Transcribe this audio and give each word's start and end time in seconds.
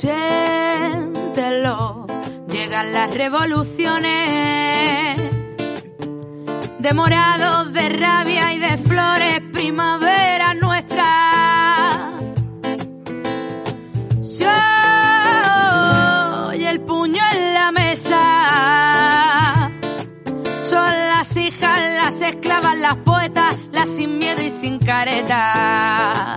Siéntelo, 0.00 1.76
llegan 2.48 2.90
las 2.90 3.14
revoluciones. 3.14 5.20
De 6.78 6.94
morados, 6.94 7.70
de 7.74 7.90
rabia 7.90 8.54
y 8.54 8.58
de 8.60 8.78
flores, 8.78 9.42
primavera 9.52 10.54
nuestra. 10.54 12.12
Yo 14.38 14.54
y 16.54 16.64
el 16.64 16.80
puño 16.80 17.22
en 17.34 17.52
la 17.52 17.70
mesa. 17.70 19.70
Son 20.62 20.92
las 21.10 21.36
hijas, 21.36 21.78
las 22.02 22.22
esclavas, 22.22 22.78
las 22.78 22.96
poetas, 22.96 23.54
las 23.70 23.90
sin 23.90 24.18
miedo 24.18 24.40
y 24.40 24.48
sin 24.48 24.78
careta. 24.78 26.30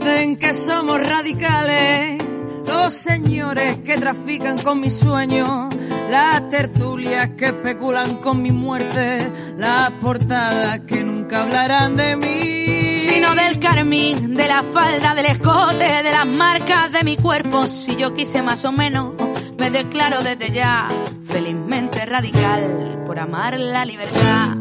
Dicen 0.00 0.36
que 0.36 0.54
somos 0.54 0.98
radicales, 0.98 2.24
los 2.66 2.94
señores 2.94 3.76
que 3.84 3.98
trafican 3.98 4.56
con 4.56 4.80
mis 4.80 4.94
sueños, 4.94 5.74
las 6.08 6.48
tertulias 6.48 7.28
que 7.36 7.46
especulan 7.46 8.16
con 8.16 8.40
mi 8.40 8.50
muerte, 8.50 9.30
las 9.58 9.90
portadas 9.90 10.80
que 10.86 11.04
nunca 11.04 11.42
hablarán 11.42 11.96
de 11.96 12.16
mí. 12.16 13.10
Sino 13.10 13.34
del 13.34 13.58
carmín, 13.58 14.34
de 14.34 14.48
la 14.48 14.62
falda, 14.62 15.14
del 15.14 15.26
escote, 15.26 16.02
de 16.02 16.10
las 16.10 16.26
marcas 16.26 16.90
de 16.92 17.04
mi 17.04 17.18
cuerpo. 17.18 17.66
Si 17.66 17.94
yo 17.96 18.14
quise 18.14 18.40
más 18.40 18.64
o 18.64 18.72
menos, 18.72 19.12
me 19.58 19.68
declaro 19.68 20.22
desde 20.22 20.50
ya 20.50 20.88
felizmente 21.28 22.06
radical 22.06 23.02
por 23.04 23.18
amar 23.18 23.60
la 23.60 23.84
libertad. 23.84 24.56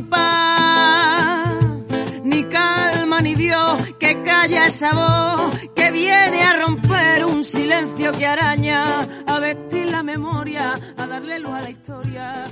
Paz, 0.00 1.64
ni 2.24 2.44
calma 2.44 3.20
ni 3.20 3.34
Dios 3.34 3.82
que 3.98 4.22
calla 4.22 4.66
esa 4.66 4.92
voz 4.94 5.58
que 5.74 5.90
viene 5.90 6.42
a 6.42 6.56
romper 6.64 7.24
un 7.24 7.42
silencio 7.44 8.12
que 8.12 8.26
araña, 8.26 9.00
a 9.26 9.38
vestir 9.40 9.90
la 9.90 10.02
memoria, 10.02 10.74
a 10.96 11.06
darle 11.06 11.38
luz 11.38 11.52
a 11.52 11.62
la 11.62 11.70
historia. 11.70 12.44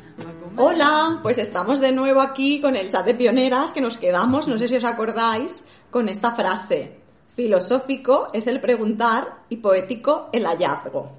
Hola, 0.57 1.21
pues 1.23 1.37
estamos 1.39 1.81
de 1.81 1.93
nuevo 1.93 2.21
aquí 2.23 2.61
con 2.61 2.77
el 2.77 2.91
chat 2.91 3.05
de 3.05 3.15
pioneras 3.15 3.73
que 3.73 3.81
nos 3.81 3.99
quedamos, 3.99 4.49
no 4.49 4.57
sé 4.57 4.69
si 4.69 4.77
os 4.77 4.85
acordáis, 4.85 5.65
con 5.91 6.09
esta 6.09 6.33
frase. 6.33 6.97
Filosófico 7.35 8.29
es 8.33 8.47
el 8.47 8.61
preguntar 8.61 9.43
y 9.51 9.59
poético 9.59 10.31
el 10.33 10.47
hallazgo. 10.47 11.11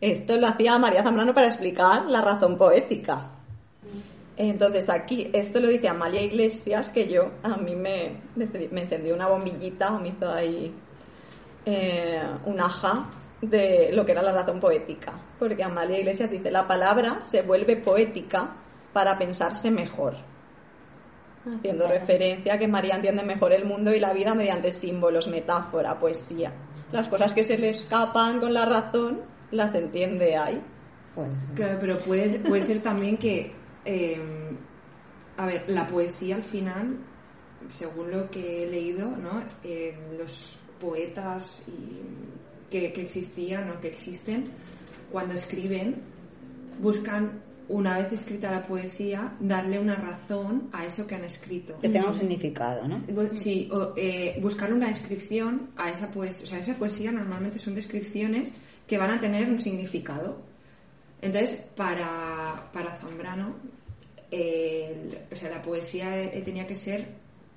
Esto 0.00 0.38
lo 0.38 0.46
hacía 0.46 0.78
María 0.78 1.02
Zambrano 1.02 1.34
para 1.34 1.48
explicar 1.48 2.06
la 2.06 2.22
razón 2.22 2.56
poética. 2.56 3.33
Entonces 4.36 4.88
aquí, 4.90 5.30
esto 5.32 5.60
lo 5.60 5.68
dice 5.68 5.88
Amalia 5.88 6.22
Iglesias, 6.22 6.90
que 6.90 7.08
yo, 7.08 7.30
a 7.42 7.56
mí 7.56 7.76
me, 7.76 8.16
me 8.36 8.82
encendió 8.82 9.14
una 9.14 9.28
bombillita 9.28 9.94
o 9.94 10.00
me 10.00 10.08
hizo 10.08 10.28
ahí 10.28 10.74
eh, 11.64 12.22
un 12.44 12.60
aja 12.60 13.08
de 13.40 13.90
lo 13.92 14.04
que 14.04 14.12
era 14.12 14.22
la 14.22 14.32
razón 14.32 14.58
poética. 14.58 15.12
Porque 15.38 15.62
Amalia 15.62 15.98
Iglesias 15.98 16.30
dice, 16.30 16.50
la 16.50 16.66
palabra 16.66 17.20
se 17.22 17.42
vuelve 17.42 17.76
poética 17.76 18.56
para 18.92 19.16
pensarse 19.18 19.70
mejor. 19.70 20.16
Haciendo 21.46 21.86
referencia 21.86 22.54
a 22.54 22.58
que 22.58 22.66
María 22.66 22.96
entiende 22.96 23.22
mejor 23.22 23.52
el 23.52 23.66
mundo 23.66 23.94
y 23.94 24.00
la 24.00 24.12
vida 24.12 24.34
mediante 24.34 24.72
símbolos, 24.72 25.28
metáfora, 25.28 25.98
poesía. 25.98 26.52
Las 26.90 27.08
cosas 27.08 27.34
que 27.34 27.44
se 27.44 27.58
le 27.58 27.70
escapan 27.70 28.40
con 28.40 28.54
la 28.54 28.64
razón 28.64 29.20
las 29.50 29.74
entiende 29.74 30.36
ahí. 30.36 30.60
Claro, 31.54 31.78
pero 31.80 31.98
puede, 31.98 32.38
puede 32.40 32.62
ser 32.62 32.80
también 32.80 33.16
que, 33.16 33.52
eh, 33.84 34.18
a 35.36 35.46
ver, 35.46 35.64
la 35.68 35.86
poesía 35.86 36.36
al 36.36 36.42
final, 36.42 36.98
según 37.68 38.10
lo 38.10 38.30
que 38.30 38.64
he 38.64 38.70
leído, 38.70 39.08
¿no? 39.16 39.42
Eh, 39.62 39.96
los 40.18 40.58
poetas 40.80 41.62
y- 41.66 42.70
que, 42.70 42.92
que 42.92 43.02
existían 43.02 43.70
o 43.70 43.80
que 43.80 43.88
existen, 43.88 44.44
cuando 45.12 45.34
escriben, 45.34 46.02
buscan, 46.80 47.40
una 47.68 47.98
vez 47.98 48.12
escrita 48.12 48.50
la 48.50 48.66
poesía, 48.66 49.36
darle 49.40 49.78
una 49.78 49.94
razón 49.96 50.68
a 50.72 50.84
eso 50.84 51.06
que 51.06 51.14
han 51.14 51.24
escrito. 51.24 51.78
Que 51.80 51.88
tenga 51.88 52.08
un 52.08 52.14
significado, 52.14 52.86
¿no? 52.88 53.00
Sí, 53.36 53.68
o, 53.72 53.94
eh, 53.96 54.38
buscar 54.42 54.72
una 54.72 54.88
descripción 54.88 55.70
a 55.76 55.90
esa 55.90 56.10
poesía. 56.10 56.44
O 56.44 56.46
sea, 56.48 56.58
esa 56.58 56.74
poesía 56.74 57.10
normalmente 57.12 57.58
son 57.58 57.74
descripciones 57.74 58.52
que 58.86 58.98
van 58.98 59.12
a 59.12 59.20
tener 59.20 59.48
un 59.48 59.58
significado. 59.58 60.42
Entonces, 61.24 61.52
para, 61.74 62.68
para 62.72 62.96
Zambrano, 62.96 63.54
el- 64.30 65.18
o 65.32 65.34
sea, 65.34 65.50
la 65.50 65.62
poesía 65.62 66.22
eh, 66.22 66.42
tenía 66.44 66.66
que 66.66 66.76
ser 66.76 67.08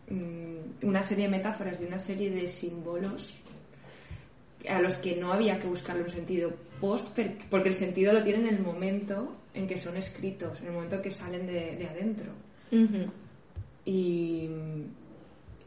mm, 0.09 0.85
una 0.85 1.03
serie 1.03 1.25
de 1.25 1.31
metáforas, 1.31 1.79
de 1.79 1.85
una 1.85 1.99
serie 1.99 2.29
de 2.31 2.47
símbolos 2.47 3.35
a 4.69 4.79
los 4.81 4.95
que 4.95 5.15
no 5.17 5.31
había 5.33 5.59
que 5.59 5.67
buscarle 5.67 6.03
un 6.03 6.09
sentido 6.09 6.51
post, 6.79 7.07
per- 7.09 7.37
porque 7.49 7.69
el 7.69 7.75
sentido 7.75 8.13
lo 8.13 8.23
tiene 8.23 8.39
en 8.47 8.55
el 8.55 8.59
momento 8.61 9.35
en 9.53 9.67
que 9.67 9.77
son 9.77 9.97
escritos, 9.97 10.59
en 10.61 10.67
el 10.67 10.73
momento 10.73 11.01
que 11.01 11.11
salen 11.11 11.45
de, 11.45 11.75
de 11.75 11.87
adentro. 11.87 12.31
Y, 13.85 14.49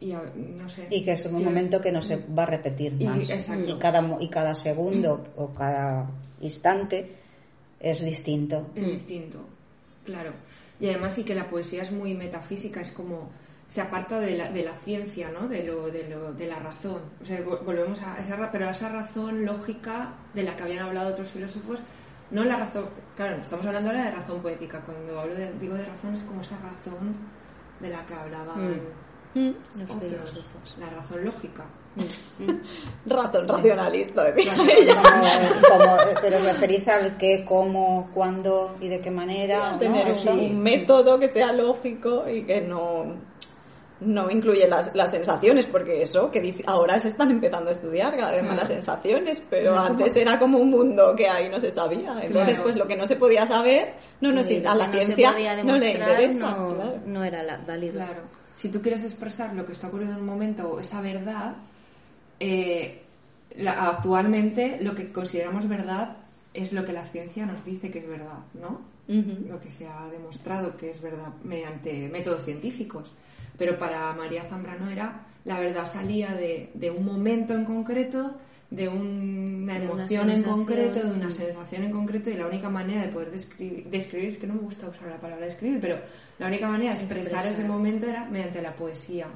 y 0.00 0.12
a- 0.12 0.22
no 0.36 0.68
sé. 0.68 0.86
Y 0.90 1.04
que 1.04 1.12
es 1.12 1.24
un 1.26 1.38
Que- 1.38 1.44
momento 1.44 1.80
que 1.80 1.92
no 1.92 2.02
se 2.02 2.16
va 2.16 2.42
a 2.44 2.46
repetir 2.46 2.94
Y- 2.98 3.04
más. 3.04 3.28
exacto. 3.30 3.70
Y 3.76 3.78
cada, 3.78 4.00
mo- 4.02 4.18
y 4.20 4.28
cada 4.28 4.54
segundo 4.54 5.22
o 5.36 5.48
cada 5.54 6.10
instante 6.40 7.10
es 7.80 8.02
distinto. 8.04 8.66
Es 8.74 8.86
distinto, 8.86 9.38
claro. 10.04 10.32
Y 10.78 10.88
además 10.88 11.14
sí 11.14 11.24
que 11.24 11.34
la 11.34 11.48
poesía 11.50 11.82
es 11.82 11.91
muy 11.92 12.14
metafísica, 12.14 12.80
es 12.80 12.92
como 12.92 13.30
se 13.68 13.80
aparta 13.80 14.18
de 14.20 14.36
la, 14.36 14.50
de 14.50 14.62
la 14.64 14.74
ciencia, 14.78 15.30
¿no? 15.30 15.46
De, 15.48 15.62
lo, 15.64 15.88
de, 15.91 16.08
lo, 16.08 16.32
de 16.32 16.46
la 16.46 16.58
razón. 16.58 17.02
O 17.22 17.24
sea, 17.24 17.38
vol- 17.41 17.64
volvemos 17.64 18.00
a 18.02 18.18
esa, 18.18 18.36
ra- 18.36 18.50
pero 18.50 18.66
a 18.68 18.72
esa 18.72 18.88
razón 18.88 19.44
lógica 19.44 20.12
de 20.34 20.42
la 20.42 20.56
que 20.56 20.62
habían 20.64 20.80
hablado 20.86 21.10
otros 21.10 21.28
filósofos, 21.30 21.78
no 22.30 22.44
la 22.44 22.56
razón, 22.56 22.86
claro, 23.16 23.36
estamos 23.36 23.64
hablando 23.66 23.91
ahora 23.91 24.04
de 24.04 24.10
razón 24.12 24.41
poética, 24.42 24.80
cuando 24.80 25.20
hablo 25.20 25.34
de, 25.34 25.52
digo 25.60 25.74
de 25.74 25.84
razón 25.84 26.14
es 26.14 26.22
como 26.22 26.41
esa 26.42 26.56
razón 26.56 27.14
de 27.80 27.91
la 27.91 28.04
que 28.06 28.14
hablaban 28.14 28.70
Mm. 28.72 28.80
Los 29.34 29.91
otros, 29.91 30.10
filósofos. 30.10 30.76
la 30.78 30.91
razón 30.91 31.24
lógica. 31.24 31.64
Ratón 33.06 33.48
racionalista, 33.48 34.32
Claro. 34.34 34.62
Como, 35.68 35.78
como- 35.84 35.96
pero 36.20 36.38
referís 36.41 36.86
al 36.88 37.16
qué, 37.16 37.44
cómo, 37.46 38.10
cuándo 38.14 38.76
y 38.80 38.88
de 38.88 39.00
qué 39.00 39.10
manera. 39.10 39.72
¿no? 39.72 39.78
tener 39.78 40.06
un 40.32 40.60
método 40.62 41.18
que 41.18 41.28
sea 41.28 41.52
lógico 41.52 42.28
y 42.28 42.44
que 42.44 42.60
no, 42.60 43.14
no 44.00 44.30
incluye 44.30 44.66
las, 44.68 44.94
las 44.94 45.10
sensaciones, 45.10 45.66
porque 45.66 46.02
eso, 46.02 46.30
que 46.30 46.42
dif- 46.42 46.62
ahora 46.66 46.98
se 47.00 47.08
están 47.08 47.30
empezando 47.30 47.70
a 47.70 47.72
estudiar 47.72 48.16
cada 48.16 48.32
vez 48.32 48.42
más 48.44 48.56
las 48.56 48.68
sensaciones, 48.68 49.42
pero 49.50 49.78
antes 49.78 50.08
como- 50.08 50.20
era 50.20 50.38
como 50.38 50.58
un 50.58 50.70
mundo 50.70 51.14
que 51.16 51.28
ahí 51.28 51.48
no 51.48 51.60
se 51.60 51.72
sabía. 51.72 52.12
Entonces, 52.22 52.30
Claro. 52.54 52.62
pues 52.62 52.76
lo 52.76 52.86
que 52.86 52.97
no 52.97 53.06
se 53.06 53.16
podía 53.16 53.47
saber, 53.47 53.94
no 54.20 54.30
nos, 54.30 54.47
a 54.48 54.74
la 54.74 54.86
no 54.86 54.92
ciencia 54.92 55.32
no 55.64 55.76
le 55.76 55.91
interesa. 55.92 56.50
no, 56.50 56.74
claro. 56.74 56.94
no 57.06 57.24
era 57.24 57.42
la- 57.42 57.58
válido. 57.66 57.94
Claro. 57.94 58.22
Si 58.60 58.69
tú 58.69 58.82
quieres 58.82 59.03
expresar 59.04 59.54
lo 59.54 59.65
que 59.65 59.72
está 59.72 59.88
ocurriendo 59.88 60.16
en 60.16 60.21
un 60.21 60.26
momento 60.26 60.69
o 60.72 60.81
esa 60.81 61.00
verdad, 61.00 61.56
eh, 62.38 63.00
la- 63.56 63.88
actualmente 63.88 64.78
lo 64.82 64.94
que 64.94 65.10
consideramos 65.10 65.66
verdad 65.66 66.19
es 66.53 66.72
lo 66.75 66.84
que 66.84 66.93
la 66.93 67.06
ciencia 67.06 67.47
nos 67.47 67.65
dice 67.65 67.91
que 67.91 68.00
es 68.00 68.06
verdad, 68.09 68.38
¿no? 68.60 68.82
Lo 69.48 69.59
que 69.60 69.71
se 69.71 69.87
ha 69.87 70.06
demostrado 70.10 70.76
que 70.76 70.91
es 70.91 71.00
verdad 71.00 71.32
mediante 71.43 72.09
métodos 72.10 72.44
científicos. 72.44 73.12
Pero 73.56 73.78
para 73.78 74.12
María 74.12 74.44
Zambrano 74.44 74.91
era 74.91 75.21
la 75.45 75.59
verdad 75.60 75.87
salía 75.87 76.34
de, 76.34 76.71
de 76.75 76.91
un 76.91 77.04
momento 77.04 77.54
en 77.54 77.65
concreto, 77.65 78.33
de 78.71 78.89
una 78.89 79.78
De 79.78 79.87
una 79.91 80.03
emoción 80.04 80.31
en 80.31 80.42
concreto, 80.45 81.01
de 81.03 81.13
una 81.13 81.31
sensación 81.31 81.84
en 81.84 81.91
concreto 81.91 82.31
y 82.31 82.34
la 82.37 82.47
única 82.47 82.69
manera 82.69 83.03
de 83.03 83.09
poder 83.09 83.31
describir, 83.33 83.84
describir, 83.91 84.39
que 84.39 84.47
no 84.47 84.54
me 84.54 84.60
gusta 84.60 84.89
usar 84.89 85.09
la 85.09 85.16
palabra 85.19 85.47
describir, 85.47 85.78
pero 85.81 85.98
la 86.39 86.47
única 86.47 86.69
manera 86.69 86.92
de 86.92 86.98
expresar 87.01 87.47
ese 87.47 87.65
momento 87.65 88.07
era 88.07 88.27
mediante 88.31 88.63
la 88.63 88.72
poesía, 88.75 89.27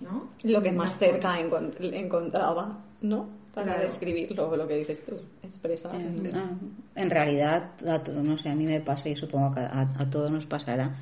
¿no? 0.00 0.28
Lo 0.44 0.60
que 0.62 0.72
más 0.72 0.98
cerca 0.98 1.38
encont- 1.40 1.76
encontraba, 1.80 2.78
¿no? 3.02 3.28
Para 3.54 3.66
Claro. 3.74 3.82
describirlo, 3.82 4.56
lo 4.56 4.68
que 4.68 4.76
dices 4.76 5.04
tú, 5.04 5.16
expresar. 5.42 5.92
Eh, 5.96 6.30
ah, 6.34 6.50
En 6.96 7.10
realidad, 7.10 7.70
a 7.86 7.98
no 8.12 8.36
sé, 8.38 8.48
a 8.50 8.54
mí 8.54 8.64
me 8.64 8.80
pasa 8.80 9.08
y 9.08 9.16
supongo 9.16 9.52
que 9.54 9.60
a, 9.60 9.88
a 9.98 10.10
todos 10.10 10.30
nos 10.30 10.46
pasará 10.46 10.94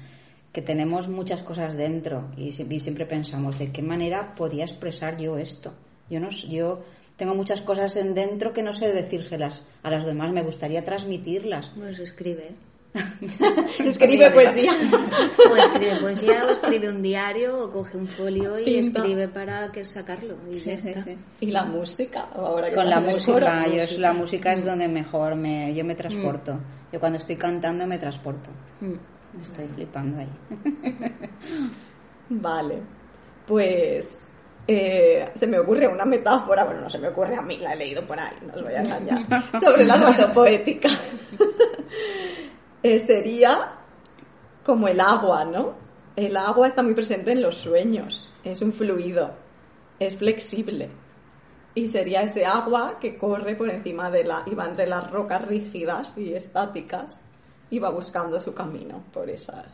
que 0.59 0.63
tenemos 0.63 1.07
muchas 1.07 1.45
cosas 1.45 1.77
dentro 1.77 2.25
y, 2.37 2.51
si- 2.51 2.67
y 2.69 2.81
siempre 2.81 3.07
pensamos 3.07 3.61
de 3.61 3.71
qué 3.71 3.81
manera 3.81 4.35
podía 4.35 4.65
expresar 4.65 5.17
yo 5.17 5.39
esto. 5.39 5.73
Yo 6.11 6.19
no, 6.19 6.31
yo 6.31 6.81
tengo 7.17 7.37
muchas 7.37 7.61
cosas 7.61 7.97
en 7.97 8.13
dentro 8.13 8.53
que 8.53 8.65
no 8.65 8.73
sé 8.73 8.93
decírselas 8.93 9.63
a 9.85 9.91
las 9.91 10.05
demás, 10.05 10.33
me 10.33 10.43
gustaría 10.43 10.85
transmitirlas. 10.85 11.69
Pues 11.77 12.01
escribe. 12.01 12.51
Escribe 13.85 14.31
poesía. 14.33 14.73
O 15.53 15.57
escribe 15.57 15.97
poesía, 16.01 16.45
o 16.45 16.51
escribe 16.51 16.89
un 16.89 17.03
diario, 17.03 17.57
o 17.65 17.71
coge 17.71 17.97
un 17.97 18.09
folio 18.09 18.59
y 18.59 18.65
Pinta. 18.65 18.99
escribe 18.99 19.29
para 19.29 19.71
que 19.71 19.85
sacarlo. 19.85 20.35
Y 20.51 20.55
ya 20.55 20.77
Sí, 20.77 20.79
sí, 20.79 20.89
está. 20.89 21.05
sí. 21.05 21.17
Y 21.41 21.47
la 21.53 21.65
música, 21.67 22.29
ahora 22.35 22.69
que 22.71 22.75
Con 22.75 22.91
la 22.91 23.01
música, 23.01 23.67
yo 23.69 23.75
es- 23.83 23.97
la 23.99 24.13
música 24.13 24.53
es 24.55 24.65
donde 24.65 24.89
mejor 24.89 25.37
me, 25.37 25.73
yo 25.73 25.85
me 25.85 25.95
transporto. 25.95 26.59
Yo 26.93 26.99
cuando 26.99 27.19
estoy 27.19 27.37
cantando 27.37 27.87
me 27.87 27.99
transporto. 27.99 28.51
Mm. 28.81 28.95
Estoy 29.41 29.69
flipando 29.69 30.19
ahí. 30.19 30.29
Vale. 32.31 32.83
Pues 33.47 34.07
eh, 34.71 35.31
se 35.35 35.47
me 35.47 35.59
ocurre 35.59 35.89
una 35.89 36.05
metáfora, 36.05 36.65
bueno, 36.65 36.83
no 36.83 36.91
se 36.91 36.99
me 36.99 37.09
ocurre 37.09 37.37
a 37.37 37.41
mí, 37.41 37.57
la 37.57 37.73
he 37.73 37.77
leído 37.77 38.07
por 38.07 38.21
ahí, 38.21 38.37
no 38.47 38.53
os 38.53 38.63
voy 38.63 38.75
a 38.75 38.83
engañar, 38.83 39.25
sobre 39.61 39.85
la 39.85 39.97
razón 39.97 40.33
poética. 40.33 40.91
Eh, 42.81 43.05
sería 43.05 43.73
como 44.63 44.87
el 44.87 45.01
agua, 45.01 45.45
¿no? 45.45 45.75
El 46.15 46.37
agua 46.37 46.69
está 46.69 46.81
muy 46.81 46.95
presente 46.95 47.33
en 47.33 47.43
los 47.43 47.57
sueños, 47.57 48.33
es 48.45 48.63
un 48.63 48.73
fluido, 48.73 49.35
es 49.99 50.17
flexible. 50.17 50.89
Y 51.75 51.89
sería 51.89 52.23
ese 52.23 52.47
agua 52.47 53.01
que 53.01 53.19
corre 53.19 53.57
por 53.57 53.69
encima 53.69 54.13
de 54.13 54.23
la, 54.23 54.45
y 54.47 54.55
va 54.55 54.67
entre 54.67 54.87
las 54.87 55.11
rocas 55.11 55.45
rígidas 55.49 56.17
y 56.17 56.35
estáticas 56.35 57.28
va 57.79 57.91
buscando 57.91 58.41
su 58.41 58.55
camino 58.55 59.03
por 59.13 59.29
esas. 59.29 59.67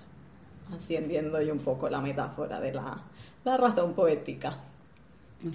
Así 0.75 0.97
entiendo 0.97 1.41
yo 1.43 1.53
un 1.53 1.61
poco 1.61 1.89
la 1.89 2.01
metáfora 2.01 2.59
de 2.59 2.73
la, 2.73 2.97
la 3.45 3.57
razón 3.57 3.93
poética. 3.95 4.57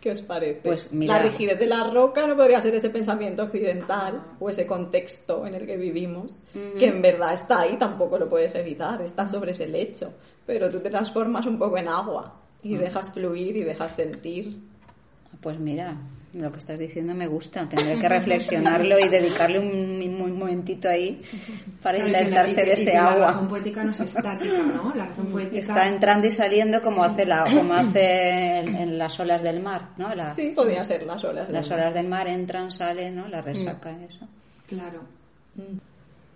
¿Qué 0.00 0.12
os 0.12 0.20
parece? 0.22 0.60
Pues 0.62 0.92
mira- 0.92 1.18
La 1.18 1.22
rigidez 1.24 1.58
de 1.58 1.66
la 1.66 1.82
roca 1.90 2.26
no 2.26 2.36
podría 2.36 2.60
ser 2.60 2.74
ese 2.76 2.88
pensamiento 2.90 3.42
occidental 3.42 4.22
o 4.38 4.48
ese 4.48 4.64
contexto 4.66 5.44
en 5.46 5.54
el 5.54 5.66
que 5.66 5.76
vivimos, 5.76 6.38
que 6.78 6.86
en 6.86 7.02
verdad 7.02 7.34
está 7.34 7.60
ahí, 7.62 7.76
tampoco 7.76 8.16
lo 8.18 8.28
puedes 8.28 8.54
evitar, 8.54 9.02
está 9.02 9.28
sobre 9.28 9.50
ese 9.50 9.66
lecho, 9.66 10.12
pero 10.46 10.70
tú 10.70 10.78
te 10.80 10.90
transformas 10.90 11.46
un 11.46 11.58
poco 11.58 11.76
en 11.78 11.88
agua 11.88 12.34
y 12.62 12.76
dejas 12.76 13.10
fluir 13.12 13.56
y 13.56 13.64
dejas 13.64 13.92
sentir. 13.96 14.56
Pues 15.40 15.58
mira, 15.58 15.96
lo 16.36 16.52
que 16.52 16.58
estás 16.58 16.78
diciendo 16.78 17.14
me 17.14 17.26
gusta. 17.26 17.68
Tendré 17.68 17.98
que 17.98 18.08
reflexionarlo 18.08 18.98
y 18.98 19.08
dedicarle 19.08 19.58
un, 19.58 20.20
un 20.22 20.38
momentito 20.38 20.88
ahí 20.88 21.20
para 21.82 21.98
Claro, 21.98 22.10
intentar 22.12 22.48
ser 22.48 22.68
ese 22.68 22.90
que 22.92 22.96
La 22.96 23.10
razón 23.14 23.22
agua. 23.22 23.48
poética 23.48 23.84
no 23.84 23.90
es 23.90 24.00
estática, 24.00 24.58
¿no? 24.62 24.94
La 24.94 25.06
razón 25.06 25.26
poética 25.26 25.58
Está 25.60 25.88
entrando 25.88 26.26
y 26.26 26.30
saliendo 26.30 26.82
como 26.82 27.02
hace, 27.04 27.24
la, 27.26 27.44
como 27.44 27.74
hace 27.74 28.58
en, 28.60 28.76
en 28.76 28.98
las 28.98 29.18
olas 29.20 29.42
del 29.42 29.60
mar, 29.60 29.90
¿no? 29.96 30.14
La- 30.14 30.34
Sí, 30.34 30.52
podría 30.54 30.84
ser 30.84 31.02
las 31.04 31.22
olas. 31.24 31.50
Las 31.50 31.68
del 31.68 31.78
olas 31.78 31.94
del 31.94 32.08
mar 32.08 32.28
entran, 32.28 32.70
salen, 32.70 33.16
¿no? 33.16 33.28
La 33.28 33.40
resaca, 33.40 33.90
eso. 34.08 34.26
Claro. 34.66 35.02
mar. 35.56 35.80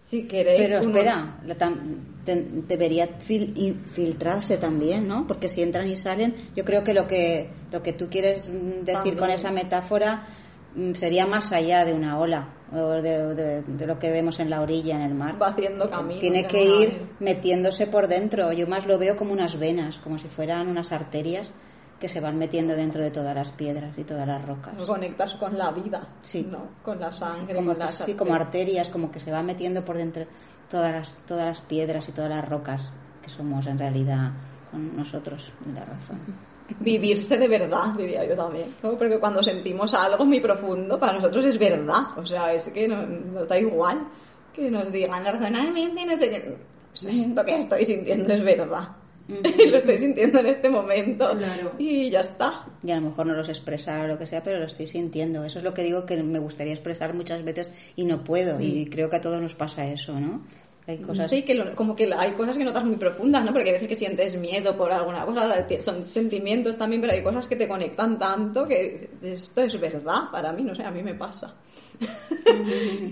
Si 0.01 0.27
queréis. 0.27 0.61
Pero 0.61 0.81
uno- 0.81 0.89
espera, 0.91 1.39
la 1.47 1.57
tam- 1.57 1.97
te- 2.25 2.47
debería 2.67 3.07
fil- 3.19 3.53
y- 3.57 3.73
filtrarse 3.91 4.57
también, 4.57 5.07
¿no? 5.07 5.27
Porque 5.27 5.49
si 5.49 5.63
entran 5.63 5.87
y 5.89 5.97
salen, 5.97 6.35
yo 6.57 6.65
creo 6.65 6.83
que 6.83 6.95
lo 6.95 7.07
que 7.07 7.51
lo 7.71 7.83
que 7.83 7.93
tú 7.93 8.09
quieres 8.09 8.49
mm, 8.49 8.85
decir 8.85 9.17
con 9.17 9.31
esa 9.31 9.51
metáfora 9.53 10.27
mm, 10.75 10.95
sería 10.95 11.27
más 11.27 11.53
allá 11.53 11.85
de 11.85 11.93
una 11.93 12.19
ola 12.19 12.49
o 12.73 13.01
de, 13.03 13.35
de- 13.35 13.63
de 13.63 13.87
lo 13.87 13.99
que 13.99 14.11
vemos 14.11 14.41
en 14.41 14.51
la 14.51 14.61
orilla, 14.63 14.97
en 14.97 15.03
el 15.03 15.15
mar. 15.15 15.41
Va 15.41 15.49
haciendo 15.49 15.89
camino. 15.91 16.21
Tiene 16.21 16.47
que 16.47 16.65
ir 16.65 17.03
metiéndose 17.21 17.87
por 17.87 18.09
dentro. 18.09 18.53
Yo 18.53 18.67
más 18.67 18.87
lo 18.87 18.99
veo 18.99 19.17
como 19.17 19.33
unas 19.33 19.59
venas, 19.59 19.99
como 19.99 20.19
si 20.19 20.29
fueran 20.29 20.67
unas 20.69 20.93
arterias 20.93 21.53
que 22.01 22.09
se 22.09 22.19
van 22.21 22.39
metiendo 22.39 22.75
dentro 22.75 23.03
de 23.03 23.11
todas 23.11 23.35
las 23.35 23.51
piedras 23.53 23.97
y 23.99 24.05
todas 24.05 24.27
las 24.27 24.43
rocas. 24.45 24.75
Conectas 24.87 25.35
con 25.35 25.57
la 25.59 25.71
vida, 25.71 26.03
Sí. 26.23 26.49
¿no? 26.51 26.69
Con 26.83 26.99
la 26.99 27.13
sangre, 27.13 27.55
como, 27.55 27.73
con 27.73 27.79
las 27.79 27.95
sí, 27.99 28.15
como 28.15 28.35
arterias, 28.35 28.89
como 28.89 29.13
que 29.13 29.21
se 29.21 29.31
va 29.31 29.43
metiendo 29.43 29.85
por 29.85 29.97
dentro 29.99 30.25
todas 30.71 30.93
las, 30.93 31.13
todas 31.27 31.45
las 31.45 31.61
piedras 31.61 32.09
y 32.09 32.13
todas 32.13 32.31
las 32.31 32.49
rocas 32.49 32.91
que 33.23 33.29
somos 33.29 33.67
en 33.67 33.79
realidad 33.79 34.31
con 34.71 34.97
nosotros, 34.97 35.53
de 35.65 35.73
la 35.75 35.85
razón. 35.85 36.19
vivirse 36.81 37.37
de 37.37 37.49
verdad, 37.49 37.93
diría 37.99 38.25
yo 38.25 38.35
también. 38.37 38.69
¿no? 38.83 38.93
Porque 38.97 39.19
cuando 39.19 39.43
sentimos 39.43 39.93
algo 39.93 40.25
muy 40.25 40.41
profundo, 40.41 40.99
para 40.99 41.13
nosotros 41.15 41.45
es 41.45 41.59
verdad. 41.59 42.17
O 42.17 42.25
sea, 42.25 42.53
es 42.55 42.65
que 42.71 42.89
no- 42.89 43.03
nos 43.07 43.47
da 43.49 43.59
igual 43.59 44.07
que 44.55 44.71
nos 44.71 44.91
digan 44.91 45.25
razonalmente, 45.25 46.07
no 46.07 46.17
sé 46.17 46.31
qué. 46.31 46.57
Esto 46.95 47.45
que 47.45 47.55
estoy 47.57 47.85
sintiendo 47.85 48.33
es 48.33 48.43
verdad. 48.43 48.89
Y 49.31 49.67
lo 49.71 49.79
estoy 49.79 49.99
sintiendo 49.99 50.41
en 50.41 50.47
este 50.47 50.69
momento. 50.69 51.31
Claro. 51.37 51.73
Y 51.79 52.11
ya 52.11 52.21
está. 52.21 52.67
Y 52.83 52.91
a 52.91 52.97
lo 52.97 53.03
mejor 53.03 53.27
no 53.27 53.35
los 53.35 53.49
expresar 53.49 54.05
o 54.05 54.09
lo 54.09 54.19
que 54.19 54.27
sea, 54.27 54.43
pero 54.43 54.59
lo 54.59 54.67
estoy 54.67 54.87
sintiendo. 54.87 55.45
Eso 55.45 55.59
es 55.59 55.65
lo 55.65 55.75
que 55.75 55.83
digo 55.83 56.07
que 56.07 56.23
me 56.23 56.39
gustaría 56.39 56.73
expresar 56.73 57.15
muchas 57.15 57.45
veces 57.45 57.73
y 57.97 58.05
no 58.05 58.25
puedo. 58.25 58.61
Y 58.61 58.87
creo 58.87 59.11
que 59.11 59.17
a 59.17 59.21
todos 59.21 59.41
nos 59.41 59.55
pasa 59.55 59.87
eso, 59.87 60.19
¿no? 60.19 60.43
Hay 60.87 60.99
cosas... 60.99 61.29
Sí, 61.31 61.43
que 61.43 61.55
lo- 61.55 61.75
como 61.75 61.95
que 61.95 62.13
hay 62.13 62.33
cosas 62.33 62.57
que 62.57 62.65
notas 62.65 62.85
muy 62.85 62.97
profundas, 62.97 63.45
¿no? 63.45 63.53
Porque 63.53 63.69
hay 63.69 63.75
veces 63.75 63.89
que 63.89 63.97
sientes 63.97 64.35
miedo 64.37 64.77
por 64.77 64.91
alguna 64.91 65.25
cosa, 65.25 65.67
son 65.81 66.05
sentimientos 66.05 66.77
también, 66.79 67.01
pero 67.01 67.13
hay 67.13 67.23
cosas 67.23 67.47
que 67.47 67.57
te 67.57 67.69
conectan 67.69 68.19
tanto 68.19 68.67
que 68.67 69.09
esto 69.23 69.63
es 69.63 69.79
verdad 69.81 70.31
para 70.33 70.53
mí, 70.53 70.63
no 70.65 70.75
sé, 70.75 70.83
a 70.83 70.91
mí 70.91 71.03
me 71.03 71.15
pasa. 71.15 71.55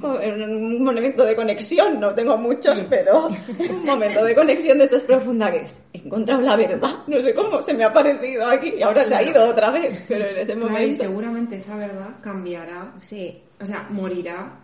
Un 0.02 0.82
momento 0.84 1.24
de 1.24 1.36
conexión, 1.36 2.00
no 2.00 2.14
tengo 2.14 2.36
muchos, 2.36 2.78
pero 2.88 3.28
un 3.28 3.84
momento 3.84 4.24
de 4.24 4.34
conexión 4.34 4.78
de 4.78 4.84
esto 4.84 4.96
es 4.96 5.04
profunda 5.04 5.50
que 5.50 5.58
es, 5.58 5.80
he 5.92 5.98
encontrado 5.98 6.40
la 6.40 6.56
verdad, 6.56 6.90
no 7.06 7.20
sé 7.20 7.34
cómo 7.34 7.60
se 7.62 7.74
me 7.74 7.84
ha 7.84 7.88
aparecido 7.88 8.46
aquí 8.46 8.74
y 8.78 8.82
ahora 8.82 9.04
se 9.04 9.14
ha 9.14 9.22
ido 9.22 9.46
otra 9.48 9.70
vez, 9.70 10.02
pero 10.08 10.24
en 10.26 10.36
ese 10.38 10.54
Claro, 10.54 10.68
y 10.68 10.70
momento... 10.72 11.04
seguramente 11.04 11.56
esa 11.56 11.76
verdad 11.76 12.08
cambiará, 12.22 12.92
Sí. 12.98 13.38
o 13.60 13.64
sea, 13.66 13.86
morirá 13.90 14.58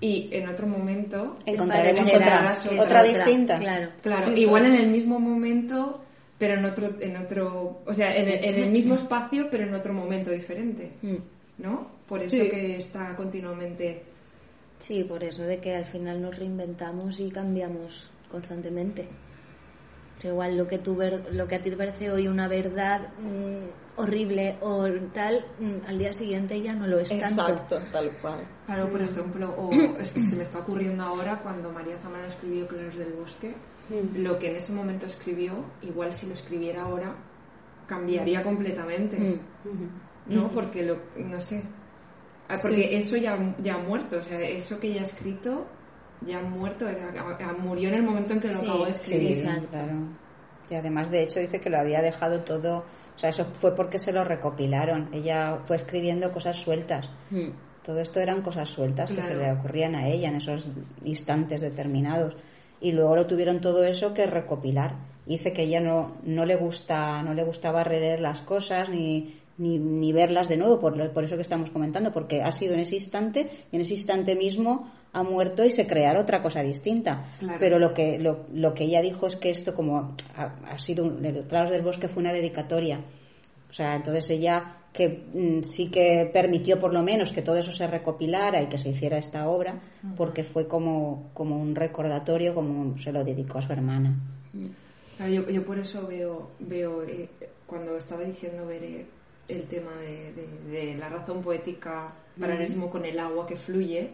y 0.00 0.28
en 0.32 0.48
otro 0.48 0.66
momento, 0.66 1.36
Encontraremos 1.46 2.08
otra, 2.12 2.54
otra, 2.80 3.02
distinta. 3.02 3.58
Claro. 3.58 3.90
claro, 4.02 4.36
igual 4.36 4.66
en 4.66 4.74
el 4.76 4.88
mismo 4.88 5.18
momento, 5.18 6.02
pero 6.38 6.54
en 6.54 6.64
otro, 6.64 6.90
en 7.00 7.16
otro, 7.16 7.80
o 7.84 7.94
sea, 7.94 8.14
en 8.16 8.28
el, 8.28 8.44
en 8.44 8.64
el 8.64 8.70
mismo 8.70 8.94
espacio, 8.96 9.48
pero 9.50 9.64
en 9.64 9.74
otro 9.74 9.92
momento 9.92 10.30
diferente, 10.30 10.92
Mm. 11.02 11.16
¿no? 11.58 11.90
Por 12.06 12.22
eso 12.22 12.36
Sí. 12.44 12.48
que 12.50 12.76
está 12.76 13.14
continuamente 13.16 14.02
Sí, 14.78 15.02
por 15.02 15.24
eso 15.24 15.42
de 15.42 15.58
que 15.58 15.74
al 15.74 15.84
final 15.86 16.22
nos 16.22 16.38
reinventamos 16.38 17.18
y 17.18 17.30
cambiamos 17.30 18.10
constantemente. 18.30 19.08
Pero 20.20 20.34
igual 20.34 20.56
lo 20.56 20.66
que, 20.66 20.78
tú 20.78 20.96
ver- 20.96 21.28
lo 21.32 21.46
que 21.46 21.54
a 21.56 21.62
ti 21.62 21.70
te 21.70 21.76
parece 21.76 22.10
hoy 22.10 22.26
una 22.26 22.48
verdad 22.48 23.12
mm, 23.18 24.00
horrible 24.00 24.56
o 24.60 24.84
tal, 25.12 25.44
mm, 25.60 25.86
al 25.88 25.98
día 25.98 26.12
siguiente 26.12 26.60
ya 26.60 26.74
no 26.74 26.86
lo 26.86 26.98
es 26.98 27.08
tanto. 27.08 27.24
Exacto, 27.42 27.80
tal 27.92 28.10
cual. 28.20 28.40
Claro, 28.66 28.90
por 28.90 29.00
ejemplo, 29.02 29.54
o 29.56 29.70
esto 30.00 30.20
se 30.28 30.36
me 30.36 30.42
está 30.42 30.58
ocurriendo 30.58 31.04
ahora 31.04 31.38
cuando 31.40 31.70
María 31.70 31.96
Zambrano 31.98 32.26
escribió 32.28 32.66
Claros 32.66 32.96
del 32.96 33.12
Bosque, 33.12 33.54
lo 34.16 34.38
que 34.38 34.50
en 34.50 34.56
ese 34.56 34.72
momento 34.72 35.06
escribió, 35.06 35.64
igual 35.82 36.12
si 36.12 36.26
lo 36.26 36.34
escribiera 36.34 36.82
ahora, 36.82 37.14
cambiaría 37.86 38.42
completamente, 38.42 39.16
Mm. 39.64 40.34
¿no? 40.34 40.50
Porque, 40.52 40.82
lo, 40.82 40.96
no 41.16 41.40
sé, 41.40 41.62
Ah, 42.50 42.56
porque 42.62 42.96
eso 42.96 43.16
ya, 43.18 43.36
ya 43.62 43.74
ha 43.74 43.78
muerto, 43.78 44.16
o 44.18 44.22
sea, 44.22 44.40
eso 44.40 44.80
que 44.80 44.88
ella 44.88 45.00
ha 45.00 45.04
escrito 45.04 45.66
ya 46.26 46.40
muerto, 46.40 46.86
murió 47.58 47.88
en 47.88 47.94
el 47.96 48.02
momento 48.02 48.34
en 48.34 48.40
que 48.40 48.48
lo 48.48 48.54
Sí, 48.54 48.66
acabó 48.66 48.84
de 48.86 48.92
sí, 48.94 49.00
escribir. 49.00 49.28
exacto. 49.28 49.68
claro. 49.70 49.92
Y 50.70 50.74
además, 50.74 51.10
de 51.10 51.22
hecho, 51.22 51.40
dice 51.40 51.60
que 51.60 51.70
lo 51.70 51.78
había 51.78 52.02
dejado 52.02 52.40
todo. 52.40 52.84
O 53.16 53.18
sea, 53.18 53.30
eso 53.30 53.46
fue 53.60 53.74
porque 53.74 53.98
se 53.98 54.12
lo 54.12 54.22
recopilaron. 54.24 55.08
Ella 55.12 55.60
fue 55.64 55.76
escribiendo 55.76 56.30
cosas 56.30 56.56
sueltas. 56.56 57.10
Mm. 57.30 57.48
Todo 57.82 58.00
esto 58.00 58.20
eran 58.20 58.42
cosas 58.42 58.68
sueltas 58.68 59.10
que 59.10 59.22
se 59.22 59.34
le 59.34 59.50
ocurrían 59.50 59.94
a 59.94 60.08
ella 60.08 60.28
en 60.28 60.36
esos 60.36 60.68
instantes 61.04 61.62
determinados. 61.62 62.36
Y 62.80 62.92
luego 62.92 63.16
lo 63.16 63.26
tuvieron 63.26 63.60
todo 63.60 63.82
eso 63.84 64.12
que 64.12 64.26
recopilar. 64.26 64.96
Y 65.26 65.38
Dice 65.38 65.52
que 65.52 65.62
ella 65.62 65.80
no, 65.80 66.16
no 66.22 66.44
le 66.44 66.56
gusta, 66.56 67.22
no 67.22 67.32
le 67.32 67.44
gustaba 67.44 67.82
releer 67.84 68.20
las 68.20 68.42
cosas 68.42 68.90
ni, 68.90 69.40
ni, 69.56 69.78
ni 69.78 70.12
verlas 70.12 70.48
de 70.48 70.56
nuevo, 70.56 70.78
por, 70.78 71.12
por 71.12 71.24
eso 71.24 71.36
que 71.36 71.42
estamos 71.42 71.70
comentando, 71.70 72.12
porque 72.12 72.42
ha 72.42 72.52
sido 72.52 72.74
en 72.74 72.80
ese 72.80 72.94
instante, 72.96 73.48
y 73.72 73.76
en 73.76 73.82
ese 73.82 73.94
instante 73.94 74.36
mismo 74.36 74.90
ha 75.12 75.22
muerto 75.22 75.64
y 75.64 75.70
se 75.70 75.86
creará 75.86 76.20
otra 76.20 76.42
cosa 76.42 76.62
distinta. 76.62 77.34
Claro. 77.38 77.58
Pero 77.60 77.78
lo 77.78 77.94
que, 77.94 78.18
lo, 78.18 78.46
lo 78.52 78.74
que 78.74 78.84
ella 78.84 79.00
dijo 79.00 79.26
es 79.26 79.36
que 79.36 79.50
esto 79.50 79.74
como 79.74 80.16
ha, 80.36 80.44
ha 80.66 80.78
sido, 80.78 81.06
el 81.06 81.44
Claros 81.48 81.70
del 81.70 81.82
Bosque 81.82 82.08
fue 82.08 82.20
una 82.20 82.32
dedicatoria. 82.32 83.00
O 83.70 83.72
sea, 83.72 83.94
entonces 83.94 84.30
ella 84.30 84.78
que 84.92 85.08
mm, 85.32 85.62
sí 85.62 85.90
que 85.90 86.28
permitió 86.32 86.78
por 86.80 86.92
lo 86.92 87.02
menos 87.02 87.32
que 87.32 87.42
todo 87.42 87.56
eso 87.56 87.70
se 87.72 87.86
recopilara 87.86 88.62
y 88.62 88.66
que 88.66 88.78
se 88.78 88.90
hiciera 88.90 89.18
esta 89.18 89.48
obra, 89.48 89.80
porque 90.16 90.44
fue 90.44 90.66
como, 90.66 91.30
como 91.34 91.60
un 91.60 91.74
recordatorio, 91.74 92.54
como 92.54 92.98
se 92.98 93.12
lo 93.12 93.24
dedicó 93.24 93.58
a 93.58 93.62
su 93.62 93.72
hermana. 93.72 94.16
Yo, 95.20 95.48
yo 95.48 95.64
por 95.64 95.78
eso 95.78 96.06
veo, 96.06 96.50
veo 96.58 97.02
eh, 97.04 97.28
cuando 97.66 97.96
estaba 97.96 98.22
diciendo 98.22 98.66
Bere 98.66 99.06
el 99.48 99.62
tema 99.66 99.92
de, 99.96 100.32
de- 100.34 100.70
de 100.70 100.94
la 100.96 101.08
razón 101.08 101.42
poética, 101.42 102.12
paralelismo 102.38 102.88
con 102.90 103.04
el 103.04 103.18
agua 103.18 103.46
que 103.46 103.56
fluye, 103.56 104.10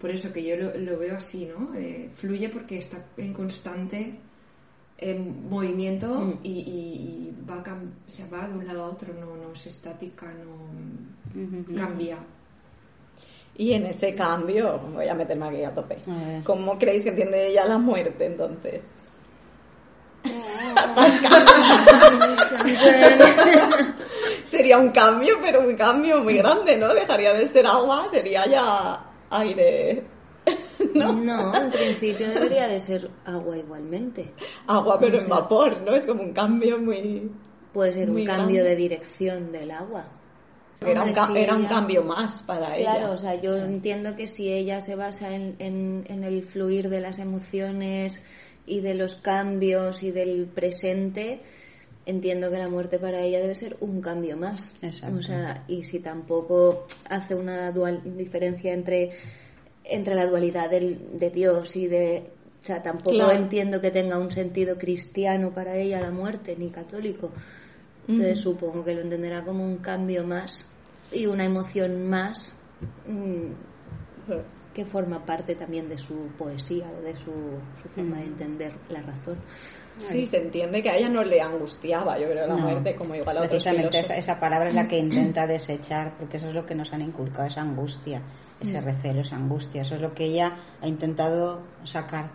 por 0.00 0.10
eso 0.10 0.32
que 0.32 0.42
yo 0.44 0.56
lo, 0.56 0.74
lo 0.78 0.98
veo 0.98 1.16
así, 1.16 1.46
¿no? 1.46 1.74
Eh, 1.74 2.08
fluye 2.14 2.48
porque 2.48 2.78
está 2.78 3.04
en 3.16 3.32
constante 3.34 4.14
en 5.00 5.48
movimiento 5.48 6.38
y, 6.42 6.50
y- 6.50 6.62
y 6.62 7.34
va, 7.48 7.58
o 7.58 8.10
sea, 8.10 8.26
va 8.32 8.48
de 8.48 8.54
un 8.54 8.66
lado 8.66 8.84
a 8.84 8.88
otro, 8.90 9.12
no, 9.14 9.36
no 9.36 9.52
es 9.52 9.66
estática, 9.66 10.26
no 10.32 10.56
cambia. 11.76 12.18
Y 13.56 13.72
en 13.72 13.86
ese 13.86 14.14
cambio, 14.14 14.78
voy 14.94 15.08
a 15.08 15.14
meterme 15.14 15.46
aquí 15.48 15.64
a 15.64 15.74
tope. 15.74 15.96
¿Cómo 16.44 16.78
creéis 16.78 17.02
que 17.02 17.08
entiende 17.10 17.48
ella 17.48 17.64
la 17.64 17.78
muerte 17.78 18.26
entonces? 18.26 18.82
Sería 24.48 24.78
un 24.78 24.90
cambio, 24.90 25.36
pero 25.42 25.60
un 25.60 25.74
cambio 25.76 26.20
muy 26.22 26.38
grande, 26.38 26.76
¿no? 26.76 26.92
Dejaría 26.94 27.34
de 27.34 27.46
ser 27.48 27.66
agua, 27.66 28.06
sería 28.08 28.46
ya 28.46 29.04
aire 29.30 30.04
¿no? 30.94 31.12
No, 31.12 31.54
en 31.54 31.70
principio 31.70 32.28
debería 32.30 32.66
de 32.66 32.80
ser 32.80 33.10
agua 33.26 33.58
igualmente. 33.58 34.32
Agua, 34.66 34.98
pero 34.98 35.18
en 35.20 35.28
vapor, 35.28 35.82
¿no? 35.82 35.94
Es 35.94 36.06
como 36.06 36.22
un 36.22 36.32
cambio 36.32 36.78
muy... 36.78 37.30
Puede 37.72 37.92
ser 37.92 38.08
un 38.10 38.24
cambio 38.24 38.62
grande. 38.62 38.70
de 38.70 38.76
dirección 38.76 39.52
del 39.52 39.70
agua. 39.70 40.06
Era 40.80 41.02
un, 41.02 41.08
si 41.14 41.38
era 41.38 41.54
un 41.54 41.60
ella- 41.60 41.68
cambio 41.68 42.02
más 42.04 42.42
para 42.42 42.76
ella. 42.76 42.92
Claro, 42.96 43.12
o 43.12 43.18
sea, 43.18 43.34
yo 43.34 43.56
entiendo 43.56 44.16
que 44.16 44.26
si 44.26 44.50
ella 44.50 44.80
se 44.80 44.94
basa 44.94 45.34
en, 45.34 45.56
en- 45.58 46.04
en 46.08 46.24
el 46.24 46.42
fluir 46.44 46.88
de 46.88 47.00
las 47.00 47.18
emociones 47.18 48.24
y 48.64 48.80
de 48.80 48.94
los 48.94 49.16
cambios 49.16 50.02
y 50.02 50.10
del 50.12 50.46
presente, 50.46 51.42
entiendo 52.08 52.50
que 52.50 52.58
la 52.58 52.68
muerte 52.68 52.98
para 52.98 53.20
ella 53.20 53.38
debe 53.40 53.54
ser 53.54 53.76
un 53.80 54.00
cambio 54.00 54.36
más. 54.36 54.72
Exacto. 54.82 55.18
O 55.18 55.22
sea, 55.22 55.64
y 55.68 55.84
si 55.84 56.00
tampoco 56.00 56.86
hace 57.08 57.34
una 57.36 57.70
dual, 57.70 58.00
diferencia 58.16 58.72
entre, 58.72 59.10
entre 59.84 60.14
la 60.14 60.26
dualidad 60.26 60.68
del- 60.70 61.18
de 61.18 61.30
Dios 61.30 61.76
y 61.76 61.86
de... 61.86 62.30
O 62.62 62.66
sea, 62.66 62.82
tampoco 62.82 63.10
Claro. 63.14 63.32
entiendo 63.32 63.80
que 63.80 63.90
tenga 63.92 64.18
un 64.18 64.30
sentido 64.32 64.76
cristiano 64.76 65.52
para 65.54 65.76
ella 65.76 66.00
la 66.00 66.10
muerte, 66.10 66.56
ni 66.58 66.70
católico. 66.70 67.30
Entonces 68.08 68.40
supongo 68.40 68.82
que 68.84 68.94
lo 68.94 69.02
entenderá 69.02 69.44
como 69.44 69.64
un 69.64 69.76
cambio 69.78 70.24
más 70.26 70.66
y 71.12 71.26
una 71.26 71.44
emoción 71.44 72.08
más 72.08 72.56
mm, 73.06 73.52
que 74.78 74.86
forma 74.86 75.24
parte 75.26 75.56
también 75.56 75.88
de 75.88 75.98
su 75.98 76.28
poesía 76.38 76.86
o 76.96 77.02
de 77.02 77.16
su, 77.16 77.32
su 77.82 77.88
forma 77.88 78.18
de 78.18 78.26
entender 78.26 78.72
la 78.90 79.02
razón. 79.02 79.36
Sí, 79.98 80.24
se 80.24 80.40
entiende 80.40 80.80
que 80.84 80.90
a 80.90 80.96
ella 80.96 81.08
no 81.08 81.24
le 81.24 81.40
angustiaba, 81.40 82.16
yo 82.16 82.30
creo, 82.30 82.46
la 82.46 82.54
No. 82.54 82.60
muerte, 82.60 82.94
como 82.94 83.16
igual 83.16 83.38
a 83.38 83.40
otros 83.40 83.50
Precisamente 83.64 83.98
esa, 83.98 84.16
esa 84.16 84.38
palabra 84.38 84.68
es 84.68 84.76
la 84.76 84.86
que 84.86 84.96
intenta 85.08 85.48
desechar, 85.48 86.16
porque 86.16 86.36
eso 86.36 86.46
es 86.50 86.54
lo 86.54 86.64
que 86.64 86.76
nos 86.76 86.92
han 86.92 87.00
inculcado, 87.02 87.48
esa 87.48 87.62
angustia, 87.62 88.20
Mm. 88.20 88.62
ese 88.62 88.80
recelo, 88.80 89.20
esa 89.22 89.34
angustia. 89.34 89.82
Eso 89.82 89.96
es 89.96 90.00
lo 90.00 90.14
que 90.14 90.26
ella 90.26 90.56
ha 90.80 90.86
intentado 90.86 91.62
sacar 91.82 92.30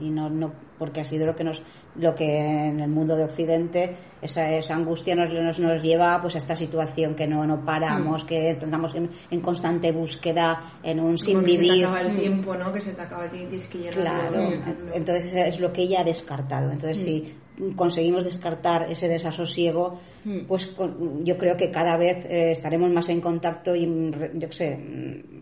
y 0.00 0.10
no, 0.10 0.28
no 0.30 0.52
porque 0.78 1.00
ha 1.00 1.04
sido 1.04 1.26
lo 1.26 1.36
que 1.36 1.44
nos 1.44 1.62
lo 1.96 2.14
que 2.14 2.38
en 2.38 2.80
el 2.80 2.88
mundo 2.88 3.14
de 3.14 3.24
Occidente 3.24 3.94
esa, 4.22 4.50
esa 4.50 4.74
angustia 4.74 5.14
nos, 5.14 5.30
nos, 5.30 5.58
nos 5.60 5.82
lleva 5.82 6.18
pues 6.20 6.34
a 6.34 6.38
esta 6.38 6.56
situación 6.56 7.14
que 7.14 7.26
no, 7.26 7.46
no 7.46 7.58
Mm. 7.58 7.64
paramos 7.64 8.24
que 8.24 8.50
estamos 8.50 8.94
en, 8.94 9.10
en 9.30 9.40
constante 9.40 9.92
búsqueda 9.92 10.60
en 10.82 10.98
un 11.00 11.18
sin 11.18 11.34
Como 11.34 11.46
que 11.46 11.52
Se 11.52 11.56
te 11.58 11.62
vivir 11.62 11.84
acaba 11.84 12.00
el 12.00 12.16
tiempo, 12.18 12.54
¿no? 12.56 12.72
Que 12.72 12.80
se 12.80 12.92
te 12.92 13.02
acaba 13.02 13.24
el 13.26 13.30
tiempo 13.30 13.56
que. 13.70 13.90
Claro, 13.90 14.50
entonces 14.94 15.34
es 15.34 15.60
lo 15.60 15.72
que 15.72 15.82
ella 15.82 16.00
ha 16.00 16.04
descartado. 16.04 16.70
Entonces, 16.72 16.98
si 17.04 17.34
conseguimos 17.76 18.24
descartar 18.24 18.90
ese 18.90 19.08
desasosiego, 19.08 20.00
pues 20.48 20.66
con- 20.68 21.24
yo 21.24 21.36
creo 21.36 21.56
que 21.56 21.70
cada 21.70 21.96
vez 21.98 22.24
eh, 22.28 22.50
estaremos 22.52 22.90
más 22.90 23.08
en 23.10 23.20
contacto 23.20 23.74
y, 23.76 23.86
mm, 23.86 24.10
yo 24.38 24.48
qué 24.48 24.52
sé, 24.52 24.76
mm, 24.76 25.41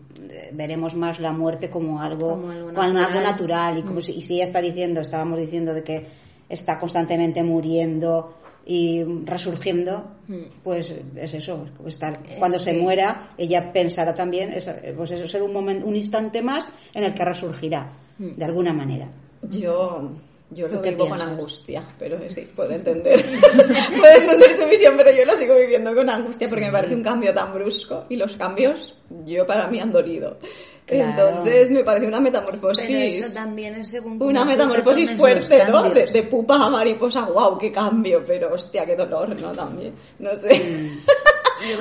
veremos 0.53 0.95
más 0.95 1.19
la 1.19 1.31
muerte 1.31 1.69
como 1.69 2.01
algo, 2.01 2.31
Como 2.31 2.51
algo 2.51 2.73
como 2.73 2.81
algo 2.81 3.21
natural. 3.21 3.77
Y, 3.77 3.83
como 3.83 4.01
si, 4.01 4.13
y 4.13 4.21
si 4.21 4.35
ella 4.35 4.43
está 4.43 4.61
diciendo, 4.61 5.01
estábamos 5.01 5.39
diciendo 5.39 5.73
de 5.73 5.83
que 5.83 6.05
está 6.49 6.77
constantemente 6.79 7.43
muriendo 7.43 8.35
y 8.65 9.03
resurgiendo, 9.25 10.17
pues 10.63 10.95
es 11.15 11.33
eso. 11.33 11.65
Estar, 11.85 12.19
cuando 12.37 12.59
se 12.59 12.73
muera, 12.73 13.29
ella 13.37 13.71
pensará 13.73 14.13
también, 14.13 14.53
es, 14.53 14.69
pues 14.95 15.11
eso 15.11 15.27
ser 15.27 15.41
un 15.41 15.53
momento, 15.53 15.87
un 15.87 15.95
instante 15.95 16.41
más 16.41 16.69
en 16.93 17.03
el 17.03 17.13
que 17.13 17.25
resurgirá, 17.25 17.91
de 18.17 18.45
alguna 18.45 18.73
manera. 18.73 19.09
Yo, 19.49 20.11
yo 20.51 20.67
lo 20.67 20.75
¿Tú 20.75 20.81
qué 20.81 20.91
vivo 20.91 21.07
con 21.07 21.21
angustia, 21.21 21.83
pero 21.97 22.17
sí, 22.29 22.47
puedo 22.55 22.71
entender. 22.71 23.25
puedo 23.99 24.15
entender 24.17 24.57
su 24.57 24.67
visión, 24.67 24.95
pero 24.97 25.11
yo 25.11 25.25
lo 25.25 25.33
sigo 25.37 25.55
viviendo 25.55 25.95
con 25.95 26.09
angustia 26.09 26.49
porque 26.49 26.65
me 26.65 26.71
parece 26.71 26.93
un 26.93 27.03
cambio 27.03 27.33
tan 27.33 27.53
brusco 27.53 28.05
y 28.09 28.17
los 28.17 28.35
cambios, 28.35 28.93
yo 29.25 29.45
para 29.45 29.67
mí 29.67 29.79
han 29.79 29.93
dolido. 29.93 30.37
Claro. 30.85 31.29
Entonces 31.29 31.71
me 31.71 31.85
parece 31.85 32.07
una 32.07 32.19
metamorfosis. 32.19 32.85
Pero 32.85 33.25
eso 33.25 33.33
también 33.33 33.75
es 33.75 33.91
según 33.91 34.21
Una 34.21 34.43
metamorfosis 34.43 35.11
fuerte, 35.13 35.63
¿no? 35.69 35.89
De, 35.89 36.05
de 36.05 36.23
pupa 36.23 36.55
a 36.55 36.69
mariposa, 36.69 37.23
wow, 37.25 37.57
qué 37.57 37.71
cambio, 37.71 38.21
pero 38.25 38.53
hostia, 38.53 38.85
qué 38.85 38.95
dolor, 38.97 39.39
¿no? 39.39 39.51
También, 39.53 39.93
no 40.19 40.31
sé. 40.35 40.89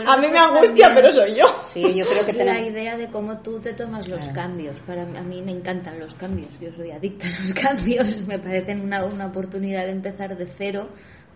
A 0.07 0.17
mí 0.17 0.27
eso 0.27 0.33
me 0.35 0.39
angustia, 0.39 0.87
también 0.87 0.95
pero 0.95 1.13
soy 1.13 1.35
yo. 1.37 1.45
Sí, 1.65 1.95
yo 1.95 2.07
creo 2.07 2.27
que 2.27 2.33
la 2.33 2.39
tenemos... 2.53 2.71
idea 2.73 2.97
de 2.97 3.09
cómo 3.11 3.39
tú 3.41 3.61
te 3.61 3.73
tomas 3.75 4.09
los 4.09 4.19
Claro. 4.21 4.35
cambios. 4.35 4.81
Para 4.81 5.05
mí- 5.07 5.17
a 5.19 5.23
mí 5.23 5.43
me 5.43 5.53
encantan 5.53 5.99
los 5.99 6.15
cambios. 6.15 6.59
Yo 6.61 6.71
soy 6.73 6.91
adicta 6.91 7.27
a 7.27 7.41
los 7.41 7.55
cambios. 7.55 8.27
Me 8.27 8.39
parecen 8.39 8.81
una, 8.81 9.05
una 9.05 9.27
oportunidad 9.27 9.85
de 9.87 9.93
empezar 9.93 10.37
de 10.37 10.47
cero 10.47 10.89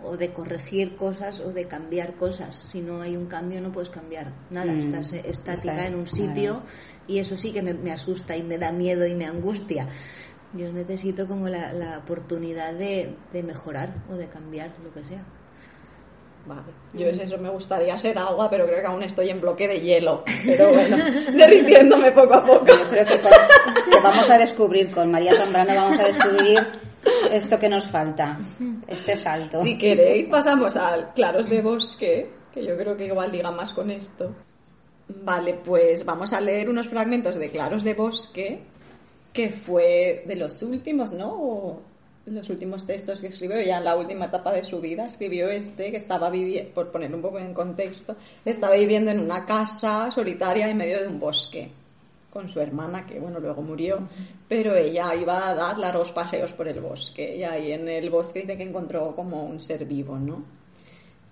o 0.03 0.17
de 0.19 0.33
corregir 0.33 0.97
cosas 0.97 1.41
o 1.41 1.51
de 1.53 1.67
cambiar 1.67 2.15
cosas. 2.17 2.55
Si 2.71 2.81
no 2.81 3.01
hay 3.01 3.17
un 3.17 3.27
cambio 3.27 3.61
no 3.61 3.73
puedes 3.73 3.89
cambiar 3.91 4.33
nada. 4.51 4.73
Mm, 4.73 4.81
Estás 4.81 5.13
eh, 5.15 5.23
estática 5.27 5.73
estás- 5.73 5.89
en 5.89 5.95
un 5.99 6.07
sitio 6.07 6.63
y 7.07 7.19
eso 7.19 7.37
sí 7.37 7.53
que 7.53 7.63
me, 7.63 7.73
me 7.75 7.91
asusta 7.93 8.37
y 8.37 8.43
me 8.43 8.59
da 8.59 8.71
miedo 8.73 9.07
y 9.07 9.15
me 9.15 9.25
angustia. 9.27 9.89
Yo 10.53 10.71
necesito 10.73 11.27
como 11.27 11.49
la, 11.49 11.73
la 11.73 11.99
oportunidad 11.99 12.75
de, 12.75 13.17
de 13.33 13.43
mejorar 13.43 13.95
o 14.09 14.15
de 14.15 14.29
cambiar 14.29 14.73
lo 14.85 14.93
que 14.93 15.05
sea. 15.05 15.25
Vale. 16.47 16.63
Yo 16.93 17.07
es 17.07 17.19
eso, 17.19 17.39
me 17.39 17.49
gustaría 17.49 17.97
ser 17.97 18.19
agua, 18.19 18.51
pero 18.51 18.67
creo 18.67 18.81
que 18.81 18.87
aún 18.87 19.03
estoy 19.03 19.31
en 19.31 19.41
bloque 19.41 19.67
de 19.67 19.81
hielo. 19.81 20.23
Pero 20.45 20.73
bueno, 20.73 20.97
derritiéndome 21.33 22.13
poco 22.13 22.35
a 22.35 22.45
poco. 22.45 22.67
Yo 22.67 22.89
creo 22.91 23.07
que, 23.07 23.19
con- 23.19 23.91
que 23.91 24.01
vamos 24.03 24.29
a 24.29 24.39
descubrir, 24.39 24.91
con 24.91 25.11
María 25.11 25.33
Zambrano 25.35 25.75
vamos 25.75 25.99
a 26.01 26.07
descubrir 26.09 26.59
esto 27.31 27.59
que 27.59 27.69
nos 27.69 27.87
falta, 27.87 28.39
este 28.87 29.17
salto. 29.17 29.63
Si 29.63 29.79
queréis, 29.79 30.29
pasamos 30.29 30.77
al 30.77 31.13
Claros 31.15 31.49
de 31.49 31.63
Bosque, 31.63 32.31
que 32.53 32.65
yo 32.65 32.77
creo 32.77 32.97
que 32.97 33.07
igual 33.07 33.33
liga 33.33 33.51
más 33.51 33.73
con 33.73 33.91
esto. 33.91 34.35
Vale, 35.09 35.55
pues 35.65 36.05
vamos 36.05 36.33
a 36.33 36.41
leer 36.41 36.69
unos 36.69 36.89
fragmentos 36.89 37.37
de 37.37 37.51
Claros 37.51 37.85
de 37.85 37.95
Bosque, 37.95 38.63
que 39.33 39.51
fue 39.51 40.25
de 40.27 40.37
los 40.37 40.63
últimos, 40.63 41.13
¿no? 41.13 41.81
Los 42.27 42.49
últimos 42.49 42.87
textos 42.87 43.21
que 43.21 43.27
escribió, 43.27 43.61
ya 43.61 43.79
en 43.79 43.85
la 43.85 43.97
última 43.97 44.27
etapa 44.27 44.53
de 44.53 44.65
su 44.65 44.81
vida, 44.81 45.05
escribió 45.05 45.49
este, 45.49 45.91
que 45.91 45.99
estaba 45.99 46.31
viviendo, 46.31 46.73
por 46.73 46.91
poner 46.91 47.15
un 47.15 47.21
poco 47.21 47.39
en 47.39 47.53
contexto, 47.53 48.17
estaba 48.45 48.77
viviendo 48.77 49.11
en 49.11 49.21
una 49.21 49.45
casa 49.45 50.11
solitaria 50.11 50.71
en 50.71 50.77
medio 50.79 51.03
de 51.03 51.09
un 51.09 51.21
bosque 51.21 51.71
con 52.35 52.49
su 52.49 52.61
hermana, 52.61 53.07
que 53.07 53.21
bueno, 53.21 53.39
luego 53.39 53.63
murió, 53.63 54.09
pero 54.49 54.75
ella 54.75 55.15
iba 55.15 55.49
a 55.49 55.55
dar 55.55 55.79
largos 55.79 56.11
paseos 56.11 56.51
por 56.53 56.67
el 56.67 56.81
bosque, 56.81 57.37
y 57.37 57.45
ahí 57.45 57.71
en 57.73 57.89
el 57.89 58.11
bosque 58.11 58.41
dice 58.41 58.57
que 58.57 58.65
encontró 58.65 59.15
como 59.15 59.45
un 59.45 59.61
ser 59.61 59.85
vivo, 59.85 60.19
¿no? 60.19 60.45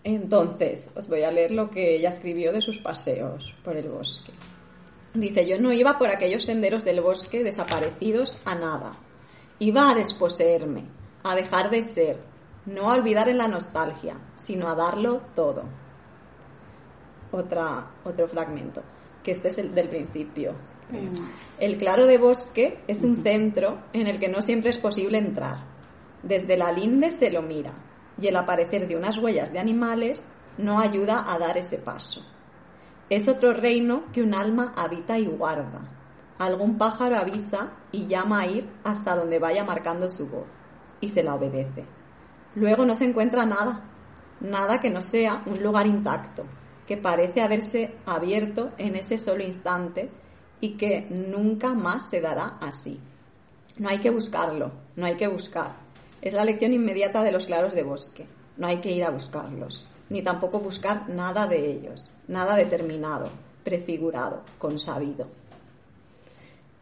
Entonces, 0.04 0.88
os 0.94 1.08
voy 1.08 1.22
a 1.22 1.32
leer 1.32 1.50
lo 1.50 1.70
que 1.70 1.96
ella 1.96 2.10
escribió 2.10 2.52
de 2.52 2.60
sus 2.60 2.78
paseos 2.78 3.52
por 3.64 3.76
el 3.76 3.88
bosque. 3.88 4.32
Dice, 5.14 5.46
yo 5.46 5.58
no 5.58 5.72
iba 5.72 5.98
por 5.98 6.08
aquellos 6.08 6.44
senderos 6.44 6.84
del 6.84 7.00
bosque 7.00 7.42
desaparecidos 7.42 8.38
a 8.44 8.54
nada. 8.54 8.92
Iba 9.62 9.90
a 9.90 9.94
desposeerme, 9.94 10.86
a 11.22 11.36
dejar 11.36 11.70
de 11.70 11.88
ser, 11.94 12.18
no 12.66 12.90
a 12.90 12.94
olvidar 12.94 13.28
en 13.28 13.38
la 13.38 13.46
nostalgia, 13.46 14.16
sino 14.34 14.68
a 14.68 14.74
darlo 14.74 15.22
todo. 15.36 15.62
Otra, 17.30 17.92
otro 18.02 18.26
fragmento, 18.26 18.82
que 19.22 19.30
este 19.30 19.46
es 19.46 19.58
el 19.58 19.72
del 19.72 19.88
principio. 19.88 20.56
El 21.60 21.78
claro 21.78 22.06
de 22.06 22.18
bosque 22.18 22.80
es 22.88 23.04
un 23.04 23.22
centro 23.22 23.84
en 23.92 24.08
el 24.08 24.18
que 24.18 24.28
no 24.28 24.42
siempre 24.42 24.70
es 24.70 24.78
posible 24.78 25.18
entrar. 25.18 25.58
Desde 26.24 26.56
la 26.56 26.72
linde 26.72 27.12
se 27.12 27.30
lo 27.30 27.40
mira 27.40 27.72
y 28.20 28.26
el 28.26 28.34
aparecer 28.34 28.88
de 28.88 28.96
unas 28.96 29.16
huellas 29.16 29.52
de 29.52 29.60
animales 29.60 30.26
no 30.58 30.80
ayuda 30.80 31.24
a 31.24 31.38
dar 31.38 31.56
ese 31.56 31.78
paso. 31.78 32.20
Es 33.08 33.28
otro 33.28 33.52
reino 33.52 34.10
que 34.12 34.22
un 34.22 34.34
alma 34.34 34.72
habita 34.74 35.20
y 35.20 35.26
guarda. 35.26 36.01
Algún 36.42 36.76
pájaro 36.76 37.16
avisa 37.16 37.70
y 37.92 38.08
llama 38.08 38.40
a 38.40 38.46
ir 38.48 38.68
hasta 38.82 39.14
donde 39.14 39.38
vaya 39.38 39.62
marcando 39.62 40.08
su 40.08 40.26
voz 40.26 40.46
y 41.00 41.06
se 41.06 41.22
la 41.22 41.36
obedece. 41.36 41.84
Luego 42.56 42.84
no 42.84 42.96
se 42.96 43.04
encuentra 43.04 43.46
nada, 43.46 43.84
nada 44.40 44.80
que 44.80 44.90
no 44.90 45.02
sea 45.02 45.44
un 45.46 45.62
lugar 45.62 45.86
intacto, 45.86 46.42
que 46.84 46.96
parece 46.96 47.42
haberse 47.42 47.94
abierto 48.06 48.72
en 48.76 48.96
ese 48.96 49.18
solo 49.18 49.44
instante 49.44 50.10
y 50.60 50.70
que 50.70 51.06
nunca 51.10 51.74
más 51.74 52.10
se 52.10 52.20
dará 52.20 52.58
así. 52.60 52.98
No 53.78 53.88
hay 53.90 54.00
que 54.00 54.10
buscarlo, 54.10 54.72
no 54.96 55.06
hay 55.06 55.14
que 55.14 55.28
buscar. 55.28 55.76
Es 56.20 56.34
la 56.34 56.44
lección 56.44 56.72
inmediata 56.72 57.22
de 57.22 57.30
los 57.30 57.46
claros 57.46 57.72
de 57.72 57.84
bosque. 57.84 58.26
No 58.56 58.66
hay 58.66 58.80
que 58.80 58.90
ir 58.90 59.04
a 59.04 59.10
buscarlos, 59.10 59.88
ni 60.10 60.22
tampoco 60.22 60.58
buscar 60.58 61.08
nada 61.08 61.46
de 61.46 61.70
ellos, 61.70 62.10
nada 62.26 62.56
determinado, 62.56 63.30
prefigurado, 63.62 64.42
consabido. 64.58 65.41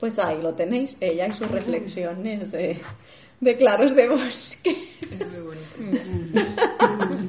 Pues 0.01 0.19
ahí 0.19 0.41
lo 0.41 0.55
tenéis, 0.55 0.97
ella 1.01 1.27
y 1.29 1.33
sus 1.33 1.49
reflexiones 1.51 2.51
de, 2.51 2.81
de 3.41 3.57
claros 3.57 3.95
de 3.95 4.09
bosque. 4.09 4.75
Es 5.03 5.27
muy 5.31 5.41
bonito. 5.41 6.01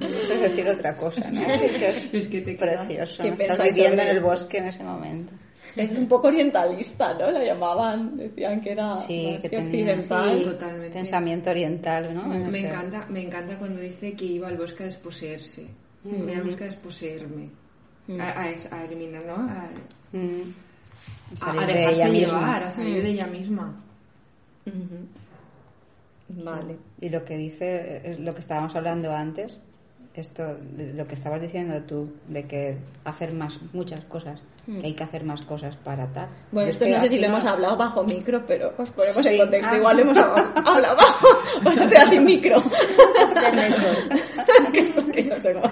No 0.09 0.21
sé 0.21 0.37
decir 0.37 0.67
otra 0.67 0.95
cosa, 0.95 1.29
¿no? 1.31 1.41
Es 1.41 1.71
que 1.71 1.89
es, 1.89 1.97
Es 2.13 2.27
que 2.27 2.41
te 2.41 2.53
precioso. 2.55 3.23
¿Qué 3.23 3.29
Estás 3.43 3.63
viviendo 3.63 4.01
en 4.01 4.07
el 4.09 4.19
bosque 4.21 4.57
en 4.59 4.65
ese 4.65 4.83
momento. 4.83 5.33
Es 5.75 5.91
un 5.91 6.07
poco 6.07 6.27
orientalista, 6.27 7.13
¿no? 7.13 7.31
La 7.31 7.43
llamaban, 7.43 8.17
decían 8.17 8.59
que 8.59 8.71
era 8.73 8.95
Sí, 8.97 9.37
que 9.41 9.49
que 9.49 9.49
tenía- 9.57 9.93
occidental. 9.93 10.37
Sí, 10.37 10.43
totalmente. 10.43 10.89
Pensamiento 10.91 11.49
oriental, 11.49 12.13
¿no? 12.13 12.33
En 12.33 12.43
Me 12.43 12.49
ese- 12.59 12.67
encanta, 12.67 13.05
me 13.09 13.21
encanta 13.23 13.57
cuando 13.57 13.79
dice 13.81 14.13
que 14.13 14.25
iba 14.25 14.47
al 14.49 14.57
bosque 14.57 14.83
a 14.83 14.85
desposeerse. 14.87 15.67
Me 16.03 16.35
al 16.35 16.43
bosque 16.43 16.63
a 16.63 16.67
desposeerme. 16.67 17.49
A, 18.19 18.41
a, 18.41 18.49
es- 18.49 18.71
a 18.71 18.83
eliminar, 18.83 19.23
¿no? 19.25 19.35
A, 19.35 19.69
Mm. 20.11 20.17
a, 20.17 20.70
Salir 21.35 21.63
a 21.63 21.65
de 21.67 21.73
dejarse 21.73 22.01
ella 22.01 22.09
llevar, 22.09 22.33
misma. 22.41 22.57
a 22.57 22.69
salir 22.69 23.03
de 23.03 23.09
ella 23.09 23.27
misma. 23.27 23.73
Vale. 26.29 26.77
Y 27.01 27.09
lo 27.09 27.25
que 27.25 27.37
dice, 27.37 28.01
es 28.05 28.19
lo 28.19 28.33
que 28.33 28.39
estábamos 28.39 28.75
hablando 28.75 29.11
antes, 29.13 29.59
esto, 30.13 30.57
lo 30.95 31.07
que 31.07 31.13
estabas 31.15 31.41
diciendo 31.41 31.81
tú, 31.83 32.11
de 32.27 32.43
que 32.45 32.77
hacer 33.05 33.33
más, 33.33 33.59
muchas 33.73 34.03
cosas, 34.05 34.41
que 34.65 34.85
hay 34.87 34.93
que 34.93 35.03
hacer 35.03 35.23
más 35.23 35.41
cosas 35.41 35.75
para 35.77 36.07
tal. 36.07 36.27
Bueno, 36.51 36.67
Yo 36.69 36.73
esto 36.73 36.85
no 36.87 36.99
sé 37.01 37.09
si 37.09 37.19
lo 37.19 37.27
hemos 37.27 37.43
hablado 37.45 37.75
bajo 37.77 38.03
micro, 38.03 38.45
pero 38.45 38.73
os 38.77 38.89
ponemos 38.91 39.23
Sí. 39.23 39.29
en 39.29 39.37
contexto. 39.39 39.69
Ah. 39.73 39.77
Igual 39.77 39.97
lo 39.97 40.01
hemos 40.03 40.17
hablado 40.17 40.95
bajo, 40.95 41.27
o 41.83 41.87
sea, 41.87 42.07
sin 42.07 42.23
micro. 42.25 42.61
Que 44.71 44.79
esto 44.79 45.05
que 45.11 45.23
no 45.23 45.41
sé 45.41 45.53
cómo 45.53 45.69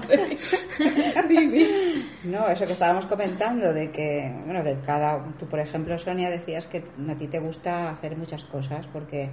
di. 1.29 1.67
No, 2.23 2.47
eso 2.47 2.65
que 2.65 2.73
estábamos 2.73 3.05
comentando, 3.05 3.73
de 3.73 3.91
que, 3.91 4.33
bueno, 4.45 4.63
que 4.63 4.77
cada, 4.85 5.23
tú 5.37 5.45
por 5.47 5.59
ejemplo, 5.59 5.97
Sonia, 5.97 6.29
decías 6.29 6.67
que 6.67 6.83
a 7.09 7.15
ti 7.15 7.27
te 7.27 7.39
gusta 7.39 7.89
hacer 7.89 8.17
muchas 8.17 8.43
cosas, 8.43 8.85
porque 8.87 9.31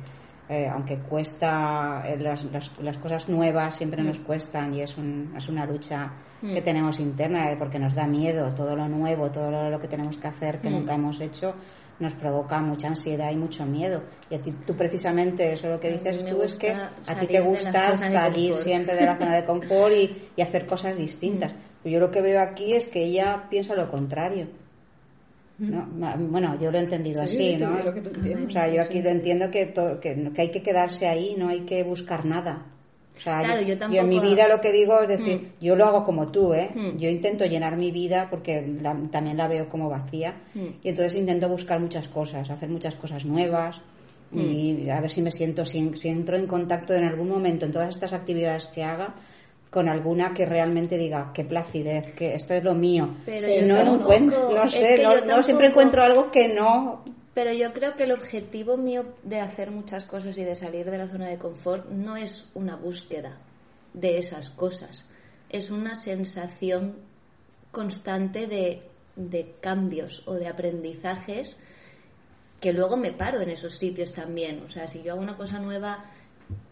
eh, 0.48 0.68
aunque 0.72 0.98
cuesta, 0.98 2.04
eh, 2.06 2.16
las, 2.18 2.44
las, 2.44 2.70
las 2.80 2.98
cosas 2.98 3.28
nuevas 3.28 3.76
siempre 3.76 4.02
nos 4.02 4.20
cuestan 4.20 4.72
y 4.74 4.82
es, 4.82 4.96
un, 4.96 5.34
es 5.36 5.48
una 5.48 5.66
lucha 5.66 6.12
que 6.40 6.62
tenemos 6.62 7.00
interna, 7.00 7.50
eh, 7.50 7.56
porque 7.58 7.80
nos 7.80 7.94
da 7.94 8.06
miedo 8.06 8.52
todo 8.54 8.76
lo 8.76 8.88
nuevo, 8.88 9.30
todo 9.32 9.50
lo, 9.50 9.68
lo 9.68 9.80
que 9.80 9.88
tenemos 9.88 10.16
que 10.16 10.28
hacer 10.28 10.60
que 10.60 10.70
nunca 10.70 10.94
hemos 10.94 11.20
hecho, 11.20 11.54
nos 11.98 12.14
provoca 12.14 12.60
mucha 12.60 12.88
ansiedad 12.88 13.30
y 13.30 13.36
mucho 13.36 13.64
miedo. 13.66 14.02
Y 14.30 14.34
a 14.34 14.38
ti, 14.42 14.52
tú 14.66 14.74
precisamente, 14.76 15.52
eso 15.52 15.68
lo 15.68 15.80
que 15.80 15.92
dices 15.92 16.24
tú 16.26 16.42
es 16.42 16.54
que 16.54 16.72
a 16.72 17.18
ti 17.18 17.26
te 17.26 17.40
gusta 17.40 17.92
de 17.92 17.98
salir 17.98 18.56
siempre 18.58 18.94
de 18.94 19.06
la 19.06 19.16
zona 19.16 19.34
de 19.36 19.44
confort 19.44 19.94
y, 19.94 20.28
y 20.36 20.42
hacer 20.42 20.66
cosas 20.66 20.96
distintas. 20.96 21.52
Mm. 21.52 21.56
Pero 21.82 21.92
yo 21.94 22.00
lo 22.00 22.10
que 22.10 22.20
veo 22.22 22.40
aquí 22.40 22.74
es 22.74 22.86
que 22.86 23.04
ella 23.04 23.46
piensa 23.48 23.74
lo 23.74 23.90
contrario. 23.90 24.48
¿no? 25.58 25.86
Ma- 25.86 26.16
Bueno, 26.18 26.58
yo 26.60 26.70
lo 26.70 26.76
he 26.78 26.82
entendido 26.82 27.22
Mm. 27.22 27.26
Sí, 27.28 27.54
así, 27.54 27.56
¿no? 27.56 27.76
di 27.76 27.82
lo 27.82 27.94
que 27.94 28.00
tú 28.02 28.10
entiendes. 28.10 28.46
O 28.48 28.50
sea, 28.50 28.68
yo 28.68 28.82
aquí 28.82 29.00
lo 29.00 29.10
entiendo 29.10 29.50
que, 29.50 29.72
que, 30.02 30.30
que 30.34 30.42
hay 30.42 30.50
que 30.50 30.62
quedarse 30.62 31.06
ahí, 31.08 31.34
no 31.38 31.48
hay 31.48 31.60
que 31.60 31.82
buscar 31.82 32.24
nada. 32.26 32.66
O 33.16 33.20
sea, 33.20 33.38
Claro, 33.40 33.62
yo 33.62 33.72
en 33.74 33.90
mi 33.90 33.96
tampoco- 33.98 34.20
vida 34.22 34.46
lo 34.48 34.60
que 34.60 34.72
digo 34.72 35.00
es 35.00 35.08
decir, 35.08 35.52
yo 35.60 35.74
lo 35.74 35.86
hago 35.86 36.04
como 36.04 36.28
tú, 36.28 36.52
¿eh? 36.52 36.68
Mm. 36.74 36.98
Yo 36.98 37.08
intento 37.08 37.46
llenar 37.46 37.76
mi 37.76 37.90
vida 37.90 38.28
porque 38.30 38.60
la- 38.82 38.96
también 39.10 39.36
la 39.38 39.48
veo 39.48 39.68
como 39.68 39.88
vacía 39.88 40.34
Mm. 40.54 40.66
y 40.82 40.88
entonces 40.90 41.14
intento 41.18 41.48
buscar 41.48 41.80
muchas 41.80 42.08
cosas, 42.08 42.50
hacer 42.50 42.68
muchas 42.68 42.94
cosas 42.94 43.24
nuevas 43.24 43.80
y 44.32 44.88
a 44.90 45.00
ver 45.00 45.10
si 45.10 45.22
me 45.22 45.30
siento, 45.30 45.64
si, 45.64 45.92
si 45.94 46.08
entro 46.08 46.36
en 46.36 46.46
contacto 46.46 46.92
en 46.92 47.04
algún 47.04 47.28
momento 47.28 47.64
en 47.64 47.72
todas 47.72 47.88
estas 47.88 48.12
actividades 48.12 48.66
que 48.66 48.82
haga 48.84 49.14
con 49.70 49.88
alguna 49.88 50.34
que 50.34 50.44
realmente 50.46 50.98
diga 50.98 51.30
qué 51.34 51.44
placidez, 51.44 52.12
que 52.14 52.34
esto 52.34 52.54
es 52.54 52.62
lo 52.64 52.74
mío. 52.74 53.08
Pero 53.24 53.46
yo 53.48 53.66
no, 53.68 53.74
tampoco- 53.76 54.12
encuentro, 54.12 54.50
no 54.54 54.68
sé, 54.68 55.02
no, 55.02 55.14
yo 55.20 55.24
no 55.26 55.42
siempre 55.42 55.66
tampoco- 55.66 55.66
encuentro 55.66 56.02
algo 56.02 56.30
que 56.30 56.48
no 56.48 57.02
Pero 57.36 57.52
yo 57.52 57.74
creo 57.74 57.96
que 57.96 58.04
el 58.04 58.12
objetivo 58.12 58.78
mío 58.78 59.14
de 59.22 59.40
hacer 59.40 59.70
muchas 59.70 60.06
cosas 60.06 60.38
y 60.38 60.44
de 60.44 60.54
salir 60.54 60.90
de 60.90 60.96
la 60.96 61.06
zona 61.06 61.28
de 61.28 61.36
confort 61.36 61.86
no 61.90 62.16
es 62.16 62.48
una 62.54 62.76
búsqueda 62.76 63.36
de 63.92 64.16
esas 64.16 64.48
cosas, 64.48 65.04
es 65.50 65.70
una 65.70 65.96
sensación 65.96 66.96
constante 67.72 68.46
de, 68.46 69.54
cambios 69.60 70.22
o 70.24 70.32
de 70.32 70.48
aprendizajes 70.48 71.58
que 72.58 72.72
luego 72.72 72.96
me 72.96 73.12
paro 73.12 73.42
en 73.42 73.50
esos 73.50 73.74
sitios 73.74 74.14
también. 74.14 74.62
O 74.64 74.70
sea, 74.70 74.88
si 74.88 75.02
yo 75.02 75.12
hago 75.12 75.20
una 75.20 75.36
cosa 75.36 75.58
nueva, 75.58 76.06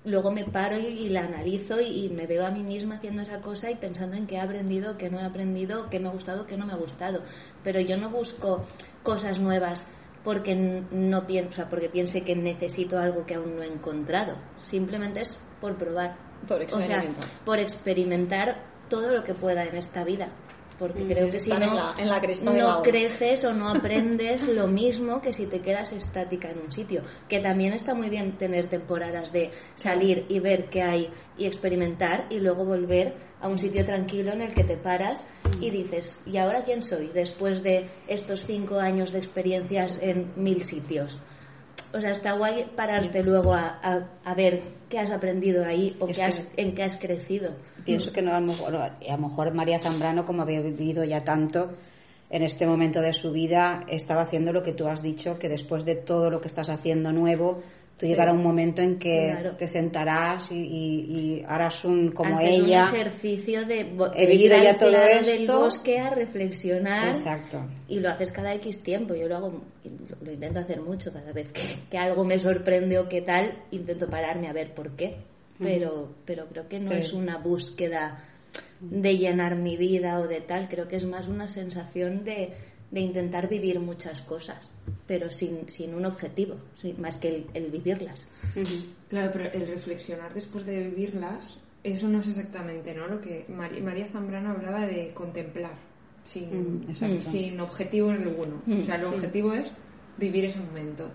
luego 0.07 0.31
me 0.31 0.45
paro 0.45 0.79
y, 0.79 0.87
y 0.87 1.09
la 1.11 1.27
analizo 1.27 1.79
y, 1.83 2.07
y 2.07 2.09
me 2.09 2.27
veo 2.27 2.47
a 2.47 2.51
mí 2.51 2.63
misma 2.63 2.95
haciendo 2.95 3.21
esa 3.21 3.43
cosa 3.43 3.71
y 3.71 3.75
pensando 3.75 4.17
en 4.17 4.27
qué 4.27 4.37
he 4.37 4.41
aprendido, 4.41 4.97
qué 4.97 5.11
no 5.11 5.21
he 5.21 5.25
aprendido, 5.25 5.91
qué 5.91 6.01
me 6.01 6.09
ha 6.09 6.13
gustado, 6.13 6.47
qué 6.47 6.57
no 6.57 6.65
me 6.65 6.73
ha 6.73 6.77
gustado. 6.77 7.21
Pero 7.63 7.81
yo 7.81 7.99
no 7.99 8.09
busco 8.09 8.65
cosas 9.03 9.39
nuevas 9.39 9.87
porque 10.25 10.55
no 10.91 11.27
pienso, 11.27 11.53
sea, 11.57 11.69
porque 11.69 11.89
piense 11.91 12.23
que 12.23 12.35
necesito 12.35 12.99
algo 12.99 13.25
que 13.27 13.35
aún 13.35 13.57
no 13.57 13.63
he 13.63 13.67
encontrado. 13.67 14.37
Simplemente 14.59 15.21
es 15.21 15.39
por 15.61 15.77
probar. 15.77 16.17
Por 16.49 16.63
o 16.63 16.67
sea, 16.83 16.97
experimentar. 16.97 17.31
por 17.45 17.59
experimentar 17.59 18.63
todo 18.89 19.11
lo 19.11 19.23
que 19.23 19.35
pueda 19.35 19.65
en 19.65 19.77
esta 19.77 20.03
vida. 20.05 20.29
Porque 20.79 21.07
creo 21.07 21.31
que 21.31 21.39
si 21.39 21.51
no, 21.51 21.57
en 21.57 21.77
la- 21.77 21.95
en 21.99 22.09
la 22.09 22.21
cresta 22.21 22.51
de 22.51 22.59
la 22.59 22.65
no 22.65 22.73
ola. 22.81 22.83
creces 22.83 23.45
o 23.45 23.55
no 23.55 23.69
aprendes 23.75 24.49
lo 24.49 24.67
mismo 24.67 25.21
que 25.23 25.33
si 25.33 25.47
te 25.47 25.61
quedas 25.61 25.93
estática 25.93 26.51
en 26.51 26.59
un 26.59 26.73
sitio. 26.73 27.03
Que 27.29 27.39
también 27.39 27.73
está 27.75 27.95
muy 27.95 28.09
bien 28.11 28.37
tener 28.37 28.67
temporadas 28.69 29.33
de 29.33 29.53
salir 29.77 30.27
y 30.29 30.41
ver 30.41 30.69
qué 30.71 30.83
hay 30.83 31.11
y 31.39 31.47
experimentar 31.47 32.27
y 32.29 32.41
luego 32.41 32.65
volver 32.65 33.15
a 33.41 33.49
un 33.49 33.57
sitio 33.59 33.85
tranquilo 33.85 34.33
en 34.33 34.43
el 34.43 34.53
que 34.53 34.65
te 34.65 34.77
paras 34.77 35.25
y 35.61 35.71
dices, 35.71 36.19
¿y 36.27 36.37
ahora 36.39 36.65
quién 36.65 36.83
soy? 36.83 37.09
Después 37.09 37.63
de 37.63 37.89
estos 38.09 38.45
cinco 38.45 38.79
años 38.79 39.13
de 39.13 39.19
experiencias 39.19 39.99
en 40.03 40.33
mil 40.37 40.63
sitios. 40.63 41.19
O 41.93 42.01
sea, 42.01 42.11
está 42.11 42.33
guay 42.33 42.67
pararte 42.75 43.23
luego 43.23 43.55
a, 43.55 43.79
a- 43.83 44.09
a 44.25 44.35
ver 44.35 44.63
qué 44.89 44.99
has 44.99 45.11
aprendido 45.13 45.65
ahí 45.65 45.97
o 46.01 46.07
qué 46.09 46.23
has, 46.25 46.49
en 46.57 46.75
qué 46.75 46.83
has 46.83 46.97
crecido. 46.97 47.53
Pienso 47.85 48.11
que 48.13 48.21
no, 48.21 48.35
a 48.35 48.41
lo, 48.41 48.47
mejor, 48.47 48.75
a 48.77 48.91
lo 49.13 49.19
mejor 49.19 49.55
María 49.55 49.81
Zambrano, 49.81 50.25
como 50.27 50.43
había 50.43 50.61
vivido 50.61 51.05
ya 51.05 51.21
tanto 51.21 51.71
en 52.31 52.43
este 52.43 52.67
momento 52.67 53.01
de 53.01 53.13
su 53.13 53.31
vida, 53.31 53.85
estaba 53.87 54.23
haciendo 54.23 54.53
lo 54.53 54.63
que 54.63 54.73
tú 54.73 54.89
has 54.89 55.03
dicho, 55.03 55.39
que 55.39 55.49
después 55.49 55.85
de 55.85 55.95
todo 55.95 56.31
lo 56.31 56.41
que 56.41 56.49
estás 56.49 56.69
haciendo 56.69 57.13
nuevo, 57.13 57.63
tú 57.97 58.07
llegará 58.07 58.33
un 58.33 58.43
momento 58.43 58.83
en 58.83 58.99
que 58.99 59.31
Claro. 59.31 59.57
te 59.57 59.69
sentarás 59.69 60.51
y, 60.51 60.57
y- 60.57 61.01
y 61.39 61.45
harás 61.47 61.85
un 61.85 62.11
como 62.13 62.37
Haces 62.39 62.57
ella. 62.61 62.89
un 62.91 62.95
ejercicio 62.97 63.65
de, 63.67 63.95
He 64.17 64.27
vivido 64.27 64.57
ya 64.63 64.77
todo 64.79 64.91
claro 64.91 65.25
del 65.27 65.43
esto. 65.43 65.61
bosque 65.61 65.99
a 65.99 66.11
reflexionar 66.11 67.09
Exacto. 67.09 67.65
y 67.89 68.01
lo 68.01 68.11
haces 68.11 68.31
cada 68.33 68.53
X 68.55 68.83
tiempo. 68.83 69.15
Yo 69.15 69.29
lo 69.29 69.37
hago, 69.37 69.63
lo, 70.23 70.33
intento 70.33 70.59
hacer 70.61 70.81
mucho 70.81 71.13
cada 71.13 71.33
vez 71.33 71.51
que, 71.53 71.63
que 71.91 71.97
algo 71.99 72.25
me 72.25 72.39
sorprende 72.39 72.99
o 72.99 73.09
qué 73.09 73.23
tal, 73.23 73.59
intento 73.71 74.09
pararme 74.09 74.49
a 74.49 74.53
ver 74.53 74.75
por 74.75 74.97
qué. 74.97 75.17
Pero, 75.61 76.11
pero 76.25 76.47
creo 76.49 76.67
que 76.69 76.81
no 76.81 76.91
es 76.91 77.13
una 77.13 77.39
búsqueda 77.39 78.25
de 78.81 79.17
llenar 79.17 79.55
mi 79.57 79.77
vida 79.77 80.19
o 80.19 80.27
de 80.27 80.41
tal, 80.41 80.69
creo 80.69 80.89
que 80.89 80.97
es 80.97 81.05
más 81.05 81.29
una 81.29 81.47
sensación 81.47 82.25
de, 82.25 82.53
de 82.95 83.01
intentar 83.01 83.49
vivir 83.49 83.81
muchas 83.81 84.23
cosas, 84.23 84.71
pero 85.07 85.29
sin, 85.29 85.69
sin 85.69 85.95
un 85.95 86.07
objetivo, 86.07 86.55
sin- 86.77 87.01
más 87.01 87.17
que 87.17 87.29
el, 87.29 87.47
el 87.53 87.67
vivirlas. 87.71 88.27
Claro, 89.09 89.31
pero 89.33 89.51
el 89.53 89.67
reflexionar 89.67 90.33
después 90.33 90.65
de 90.65 90.85
vivirlas, 90.85 91.59
eso 91.83 92.07
no 92.09 92.21
es 92.21 92.29
exactamente, 92.29 92.95
¿no? 92.95 93.09
Lo 93.09 93.21
que 93.21 93.45
María 93.49 94.07
Zambrano 94.13 94.51
hablaba 94.53 94.87
de 94.87 95.13
contemplar, 95.13 95.75
sin, 96.25 96.49
Mm, 97.19 97.21
sin 97.31 97.61
objetivo 97.61 98.11
alguno. 98.11 98.63
O 98.83 98.85
sea, 98.85 98.95
el 98.95 99.05
objetivo 99.07 99.53
es 99.55 99.73
vivir 100.17 100.45
ese 100.45 100.61
momento. 100.61 101.09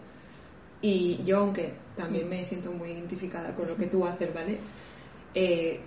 Y 0.82 1.20
yo, 1.26 1.38
aunque 1.40 1.72
también 1.96 2.28
me 2.30 2.44
siento 2.46 2.72
muy 2.72 2.92
identificada 2.92 3.56
con 3.56 3.68
lo 3.70 3.76
que 3.78 3.88
tú 3.88 4.06
haces, 4.06 4.34
¿vale? 4.34 4.58
Eh, 5.34 5.80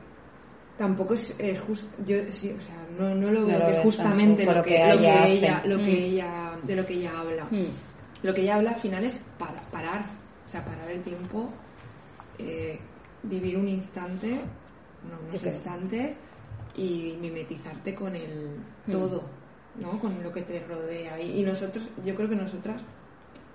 tampoco 0.79 1.15
es, 1.15 1.35
es 1.39 1.61
just- 1.61 1.95
yo 2.07 2.17
sí, 2.31 2.55
o 2.57 2.61
sea, 2.61 2.75
no, 2.99 3.15
no 3.15 3.31
lo 3.31 3.41
No 3.43 3.47
veo 3.47 3.59
lo 3.59 3.67
que 3.67 3.73
ves 3.73 3.83
justamente 3.83 4.45
lo 4.45 4.55
lo 4.55 4.63
que, 4.63 4.79
lo 4.87 4.99
que 4.99 5.33
ella 5.33 5.63
lo 5.65 5.77
que 5.79 5.83
Mm. 5.85 5.89
ella, 6.05 6.59
de 6.63 6.77
lo 6.77 6.87
que 6.87 6.95
ella 6.95 7.19
habla. 7.19 7.45
Mm. 7.51 8.25
Lo 8.27 8.35
que 8.35 8.41
ella 8.43 8.57
habla 8.57 8.71
al 8.71 8.81
final 8.81 9.05
es 9.05 9.21
para, 9.39 9.61
parar, 9.71 10.07
o 10.47 10.51
sea, 10.51 10.65
parar 10.65 10.91
el 10.91 11.03
tiempo, 11.03 11.51
eh, 12.39 12.79
vivir 13.25 13.57
un 13.59 13.69
instante, 13.69 14.29
no, 14.31 15.29
unos 15.29 15.41
creo. 15.41 15.53
instantes 15.55 16.17
y 16.77 17.17
mimetizarte 17.21 17.95
con 17.95 18.15
el 18.17 18.57
todo, 18.91 19.23
¿no? 19.79 19.99
Con 19.99 20.23
lo 20.23 20.33
que 20.33 20.43
te 20.43 20.61
rodea. 20.61 21.21
Y, 21.21 21.41
y 21.41 21.43
nosotros, 21.43 21.85
yo 22.05 22.15
creo 22.15 22.29
que 22.29 22.37
nosotras 22.37 22.81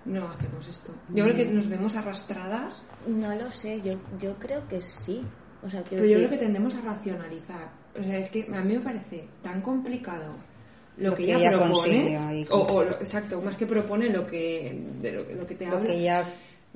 no 0.06 0.30
hacemos 0.30 0.68
esto. 0.68 0.92
Yo 1.14 1.24
creo 1.24 1.36
que 1.36 1.46
nos 1.46 1.68
vemos 1.68 1.96
arrastradas, 1.96 2.82
No 3.08 3.34
lo 3.36 3.50
sé, 3.52 3.82
yo, 3.82 3.94
yo 4.20 4.36
creo 4.36 4.68
que 4.68 4.82
sí. 4.82 5.24
O 5.64 5.70
sea, 5.70 5.82
quiero 5.84 6.04
pero 6.04 6.06
yo 6.06 6.20
decir- 6.20 6.28
creo 6.28 6.30
que 6.40 6.46
tendemos 6.46 6.76
a 6.76 6.82
racionalizar. 6.82 7.70
O 8.00 8.04
sea, 8.04 8.18
es 8.20 8.30
que 8.30 8.48
a 8.54 8.62
mí 8.62 8.74
me 8.76 8.80
parece 8.82 9.28
tan 9.42 9.62
complicado 9.62 10.34
lo, 10.98 11.10
Lo 11.12 11.16
que, 11.16 11.26
que 11.26 11.34
ella, 11.36 11.50
ella 11.50 11.58
propone, 11.58 12.20
y- 12.42 12.48
o, 12.50 12.58
o 12.58 12.84
lo- 12.84 13.00
exacto, 13.00 13.42
más 13.42 13.56
que 13.56 13.66
propone 13.66 14.10
lo 14.10 14.26
que, 14.26 14.84
de 15.02 15.12
lo, 15.12 15.24
lo 15.36 15.48
que 15.48 15.56
te 15.56 15.66
Lo 15.68 15.78
habla. 15.78 15.88
que 15.90 15.98
ella 16.00 16.26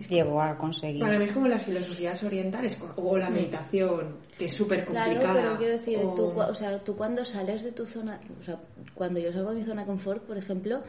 llegó 0.09 0.41
a 0.41 0.57
conseguir. 0.57 0.99
Para 1.01 1.17
mí 1.19 1.25
es 1.25 1.31
como 1.31 1.47
las 1.47 1.63
filosofías 1.63 2.23
orientales 2.23 2.77
o- 2.95 3.17
la 3.17 3.29
meditación, 3.29 4.17
que 4.37 4.45
es 4.45 4.53
súper 4.53 4.85
complicada. 4.85 5.19
Claro, 5.19 5.33
pero 5.41 5.57
quiero 5.57 5.73
decir, 5.73 5.99
o- 6.03 6.13
tú, 6.15 6.31
cua- 6.33 6.49
o 6.49 6.53
sea, 6.53 6.79
tú 6.83 6.95
cuando 6.95 7.23
sales 7.25 7.63
de 7.63 7.71
tu 7.71 7.85
zona, 7.85 8.19
o 8.39 8.43
sea, 8.43 8.59
cuando 8.95 9.19
yo 9.19 9.31
salgo 9.31 9.51
de 9.51 9.57
mi 9.59 9.63
zona 9.63 9.81
de 9.81 9.87
confort, 9.87 10.23
por 10.23 10.37
ejemplo, 10.37 10.81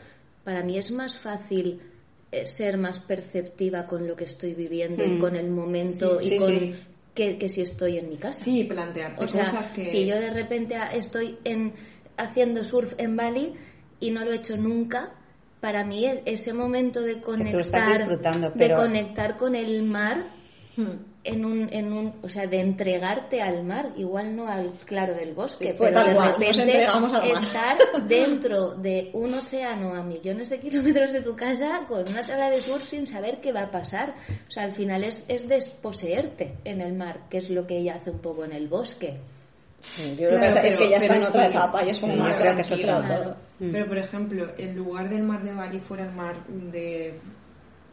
para 0.44 0.62
mí 0.64 0.76
es 0.78 0.90
más 0.92 1.18
fácil 1.18 1.80
eh, 2.34 2.46
ser 2.46 2.78
más 2.78 2.98
perceptiva 2.98 3.86
con 3.86 4.06
lo 4.08 4.16
que 4.16 4.24
estoy 4.24 4.54
viviendo 4.54 5.04
y 5.04 5.08
Mm. 5.16 5.20
con 5.20 5.36
el 5.36 5.50
momento 5.50 6.14
Sí, 6.18 6.24
y 6.24 6.28
sí, 6.30 6.36
con 6.38 6.48
sí. 6.48 6.74
Que, 7.14 7.36
que 7.38 7.48
si 7.48 7.60
estoy 7.60 7.98
en 7.98 8.08
mi 8.08 8.16
casa. 8.16 8.42
Sí, 8.42 8.64
plantearte 8.64 9.22
O 9.24 9.28
sea, 9.28 9.44
cosas 9.44 9.68
que... 9.72 9.84
si 9.84 10.06
yo 10.06 10.14
de 10.18 10.30
repente 10.30 10.74
estoy 10.94 11.36
en, 11.44 11.74
haciendo 12.16 12.64
surf 12.64 12.94
en 12.96 13.16
Bali 13.16 13.52
y 14.00 14.10
no 14.10 14.24
lo 14.24 14.32
he 14.32 14.36
hecho 14.36 14.56
nunca, 14.56 15.12
para 15.60 15.84
mí 15.84 16.06
e- 16.06 16.22
ese 16.24 16.54
momento 16.54 17.02
de 17.02 17.16
tú 17.16 17.32
lo 17.32 17.36
estás 17.60 17.84
conectar, 17.84 17.98
disfrutando, 17.98 18.50
de 18.50 18.56
pero- 18.56 18.76
conectar 18.76 19.36
con 19.36 19.54
el 19.54 19.82
mar 19.82 20.24
en 21.24 21.44
un, 21.44 21.68
en 21.72 21.92
un, 21.92 22.14
o 22.22 22.28
sea, 22.28 22.46
de 22.48 22.58
entregarte 22.60 23.40
al 23.40 23.62
mar, 23.62 23.92
igual 23.96 24.34
no 24.34 24.48
al 24.48 24.72
claro 24.84 25.14
del 25.14 25.34
bosque, 25.34 25.68
Sí, 25.68 25.74
pues 25.78 25.92
pero 25.92 26.02
tal 26.04 26.14
de 26.14 26.20
repente 26.32 26.86
mar. 27.00 27.24
estar 27.42 27.78
dentro 28.08 28.74
de 28.74 29.10
un 29.12 29.32
océano 29.34 29.94
a 29.94 30.02
millones 30.02 30.50
de 30.50 30.58
kilómetros 30.58 31.12
de 31.12 31.20
tu 31.20 31.36
casa 31.36 31.84
con 31.86 32.00
una 32.08 32.22
tabla 32.26 32.50
de 32.50 32.60
surf 32.60 32.82
sin 32.82 33.06
saber 33.06 33.40
qué 33.40 33.52
va 33.52 33.62
a 33.62 33.70
pasar. 33.70 34.14
O 34.48 34.50
sea, 34.50 34.64
al 34.64 34.72
final 34.72 35.04
es, 35.04 35.24
es 35.28 35.48
desposeerte 35.48 36.56
en 36.64 36.80
el 36.80 36.92
mar, 36.94 37.20
que 37.30 37.38
es 37.38 37.50
lo 37.50 37.66
que 37.68 37.78
ella 37.78 37.94
hace 37.94 38.10
un 38.10 38.18
poco 38.18 38.44
en 38.44 38.52
el 38.52 38.66
bosque. 38.66 39.18
Sí, 39.80 40.16
yo 40.18 40.28
creo 40.28 40.38
Claro, 40.40 40.42
que 40.42 40.46
es- 40.48 40.56
es 40.56 40.62
pero- 40.74 40.78
que 40.78 40.90
ya 40.90 40.96
está 40.96 41.14
en 41.14 41.20
pero 41.20 41.28
otra 41.30 41.44
sí. 41.44 41.50
etapa 41.50 41.84
y 41.84 41.88
es 41.90 42.00
yo 42.00 42.06
creo 42.08 42.54
que 42.56 42.60
es 42.62 42.70
otra. 42.72 42.96
todo. 43.08 43.36
Pero, 43.60 43.86
por 43.86 43.98
ejemplo, 43.98 44.48
en 44.58 44.74
lugar 44.76 45.08
del 45.08 45.22
mar 45.22 45.42
de 45.44 45.52
Bali 45.52 45.78
fuera 45.78 46.04
el 46.04 46.12
mar 46.12 46.44
de 46.48 47.14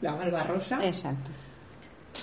la 0.01 0.15
Malvarrosa, 0.15 0.79
Exacto. 0.83 1.29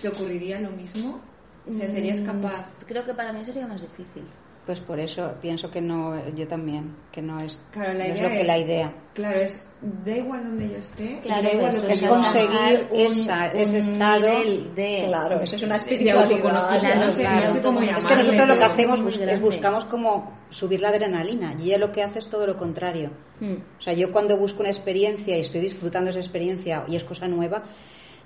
¿Te 0.01 0.09
ocurriría 0.09 0.61
lo 0.61 0.71
mismo? 0.71 1.21
O 1.69 1.73
sea, 1.73 1.89
¿serías 1.89 2.21
capaz? 2.21 2.67
Mm, 2.81 2.85
Creo 2.87 3.05
que 3.05 3.15
para 3.15 3.33
mí 3.33 3.45
sería 3.45 3.67
más 3.67 3.81
difícil. 3.81 4.23
Pues 4.65 4.81
por 4.81 4.99
eso 4.99 5.33
pienso 5.41 5.71
que 5.71 5.81
no, 5.81 6.29
yo 6.35 6.49
también, 6.49 6.97
que 7.13 7.23
no 7.23 7.39
es, 7.39 7.61
Claro, 7.71 7.93
la 7.95 8.05
no 8.09 8.15
es 8.15 8.19
idea 8.19 8.23
lo 8.25 8.29
que 8.35 8.41
es- 8.41 8.47
la 8.49 8.59
idea. 8.59 8.95
Claro, 9.15 9.39
es 9.41 9.65
da 10.05 10.17
igual 10.17 10.43
donde 10.45 10.69
yo 10.71 10.77
esté, 10.77 11.21
Claro, 11.23 11.43
da 11.45 11.53
igual 11.55 11.75
eso 11.77 11.87
que 11.87 11.93
es 11.95 12.03
conseguir 12.03 12.87
un- 12.91 12.99
esa- 13.13 13.47
ese 13.53 13.71
un 13.71 13.77
estado- 13.79 14.21
nivel 14.39 14.75
de 14.75 15.05
Claro, 15.07 15.41
eso 15.41 15.55
es 15.57 15.63
una 15.63 15.77
espiritualidad. 15.77 16.41
Claro, 16.81 17.01
no 17.01 17.11
sé, 17.13 17.21
claro. 17.23 17.47
no 17.47 17.53
sé 17.55 17.61
cómo 17.63 17.81
Es 17.83 17.91
Es 17.99 18.05
que 18.07 18.17
nosotros 18.17 18.49
lo 18.49 18.59
que 18.59 18.65
hacemos 18.65 19.01
grande. 19.01 19.33
es 19.35 19.41
buscamos 19.41 19.85
como 19.85 20.33
subir 20.51 20.81
la 20.81 20.89
adrenalina 20.89 21.55
y 21.61 21.69
ella 21.69 21.79
lo 21.79 21.93
que 21.93 22.03
hace 22.03 22.19
es 22.19 22.29
todo 22.29 22.45
lo 22.47 22.57
contrario. 22.57 23.13
Mm. 23.39 23.55
O 23.79 23.81
sea, 23.83 23.93
yo 23.93 24.11
cuando 24.11 24.37
busco 24.37 24.61
una 24.61 24.71
experiencia 24.71 25.37
y 25.39 25.43
estoy 25.43 25.61
disfrutando 25.61 26.11
esa 26.11 26.19
experiencia 26.21 26.85
y 26.89 26.97
es 26.97 27.05
cosa 27.05 27.29
nueva, 27.29 27.63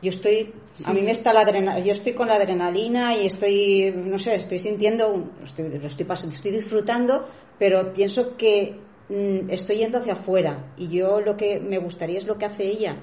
yo 0.02 0.08
estoy, 0.10 0.52
a 0.84 0.92
mí 0.92 1.02
me 1.02 1.10
está 1.10 1.32
la 1.32 1.40
adrenalina, 1.42 1.84
yo 1.84 1.92
estoy 1.92 2.12
con 2.14 2.28
la 2.28 2.34
adrenalina 2.36 3.14
y 3.16 3.26
estoy, 3.26 3.92
no 3.94 4.18
sé, 4.18 4.34
estoy 4.36 4.58
sintiendo, 4.58 5.30
estoy, 5.44 5.68
lo 5.68 5.86
estoy, 5.86 6.06
pas- 6.06 6.26
estoy 6.28 6.50
disfrutando, 6.52 7.28
pero 7.58 7.92
pienso 7.92 8.36
que 8.36 8.76
mm, 9.08 9.50
estoy 9.50 9.76
yendo 9.76 9.98
hacia 9.98 10.14
afuera 10.14 10.72
y 10.78 10.88
yo 10.88 11.20
lo 11.20 11.36
que 11.36 11.60
me 11.60 11.78
gustaría 11.78 12.18
es 12.18 12.26
lo 12.26 12.38
que 12.38 12.46
hace 12.46 12.64
ella. 12.64 12.96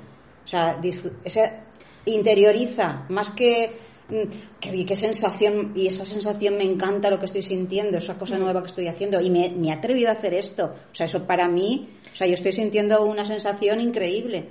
O 0.43 0.47
sea, 0.47 0.79
esa- 1.23 1.63
interioriza, 2.05 3.05
más 3.09 3.31
que 3.31 3.71
mm, 4.09 4.29
qué, 4.59 4.85
qué 4.85 4.95
sensación, 4.95 5.73
y 5.75 5.87
esa 5.87 6.05
sensación 6.05 6.57
me 6.57 6.63
encanta 6.63 7.09
lo 7.11 7.19
que 7.19 7.25
estoy 7.25 7.41
sintiendo, 7.41 7.97
esa 7.97 8.17
cosa 8.17 8.37
nueva 8.37 8.61
que 8.61 8.67
estoy 8.67 8.87
haciendo, 8.87 9.19
y 9.21 9.29
me, 9.29 9.49
me 9.49 9.67
he 9.67 9.71
atrevido 9.73 10.09
a 10.09 10.13
hacer 10.13 10.33
esto. 10.33 10.73
O 10.91 10.95
sea, 10.95 11.05
eso 11.05 11.25
para 11.27 11.47
mí, 11.49 11.89
o 12.11 12.15
sea, 12.15 12.25
yo 12.27 12.33
estoy 12.33 12.53
sintiendo 12.53 13.03
una 13.05 13.25
sensación 13.25 13.81
increíble, 13.81 14.45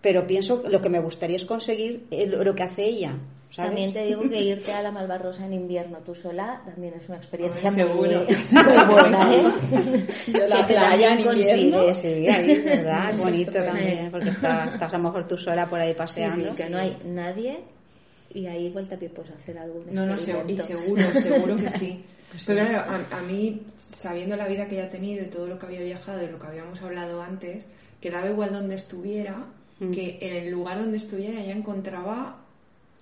pero 0.00 0.26
pienso 0.26 0.62
que 0.62 0.68
lo 0.68 0.80
que 0.80 0.88
me 0.88 1.00
gustaría 1.00 1.36
es 1.36 1.44
conseguir 1.44 2.06
eh, 2.10 2.26
lo 2.26 2.54
que 2.54 2.62
hace 2.62 2.84
ella. 2.84 3.16
¿sabes? 3.50 3.70
También 3.70 3.92
te 3.92 4.06
digo 4.06 4.22
que 4.28 4.40
irte 4.42 4.72
a 4.72 4.80
la 4.82 4.92
Malvarrosa 4.92 5.44
en 5.44 5.52
invierno 5.54 5.98
tú 6.06 6.14
sola 6.14 6.62
también 6.64 6.94
es 6.94 7.08
una 7.08 7.18
experiencia 7.18 7.68
Hombre, 7.68 7.84
muy, 7.86 8.08
seguro. 8.08 8.26
muy 8.86 8.92
buena, 8.94 9.34
¿eh? 9.34 9.42
Yo 10.28 10.46
la 10.48 10.66
Que 10.66 10.74
playa 10.74 11.12
en 11.14 11.20
invierno. 11.20 11.92
Sí, 11.92 12.28
ahí, 12.28 12.60
¿verdad? 12.60 13.14
Bonito 13.16 13.50
estupendo. 13.50 13.72
también, 13.72 14.10
porque 14.12 14.28
está- 14.30 14.68
estás 14.68 14.94
a 14.94 14.96
lo 14.98 15.02
mejor 15.04 15.26
tú 15.26 15.36
sola 15.36 15.68
por 15.68 15.80
ahí 15.80 15.94
paseando. 15.94 16.50
sí, 16.50 16.56
que 16.62 16.70
no 16.70 16.78
hay 16.78 16.96
nadie 17.04 17.58
y 18.32 18.46
ahí 18.46 18.66
igual 18.66 18.88
también 18.88 19.12
puedes 19.12 19.32
hacer 19.32 19.58
algún 19.58 19.82
No, 19.92 20.06
no, 20.06 20.14
y 20.14 20.56
seguro, 20.58 21.12
seguro 21.12 21.56
que 21.56 21.70
sí. 21.72 22.04
Pero 22.46 22.64
claro, 22.64 22.84
a, 23.10 23.18
a 23.18 23.22
mí, 23.22 23.60
sabiendo 23.76 24.36
la 24.36 24.46
vida 24.46 24.68
que 24.68 24.76
ella 24.76 24.84
ha 24.84 24.88
tenido 24.90 25.24
y 25.24 25.26
todo 25.26 25.48
lo 25.48 25.58
que 25.58 25.66
había 25.66 25.80
viajado 25.80 26.22
y 26.22 26.28
lo 26.28 26.38
que 26.38 26.46
habíamos 26.46 26.80
hablado 26.80 27.20
antes, 27.20 27.66
que 28.00 28.08
daba 28.08 28.30
igual 28.30 28.52
donde 28.52 28.76
estuviera, 28.76 29.46
que 29.92 30.18
en 30.20 30.36
el 30.36 30.50
lugar 30.50 30.78
donde 30.78 30.98
estuviera 30.98 31.40
ella 31.40 31.54
encontraba 31.54 32.36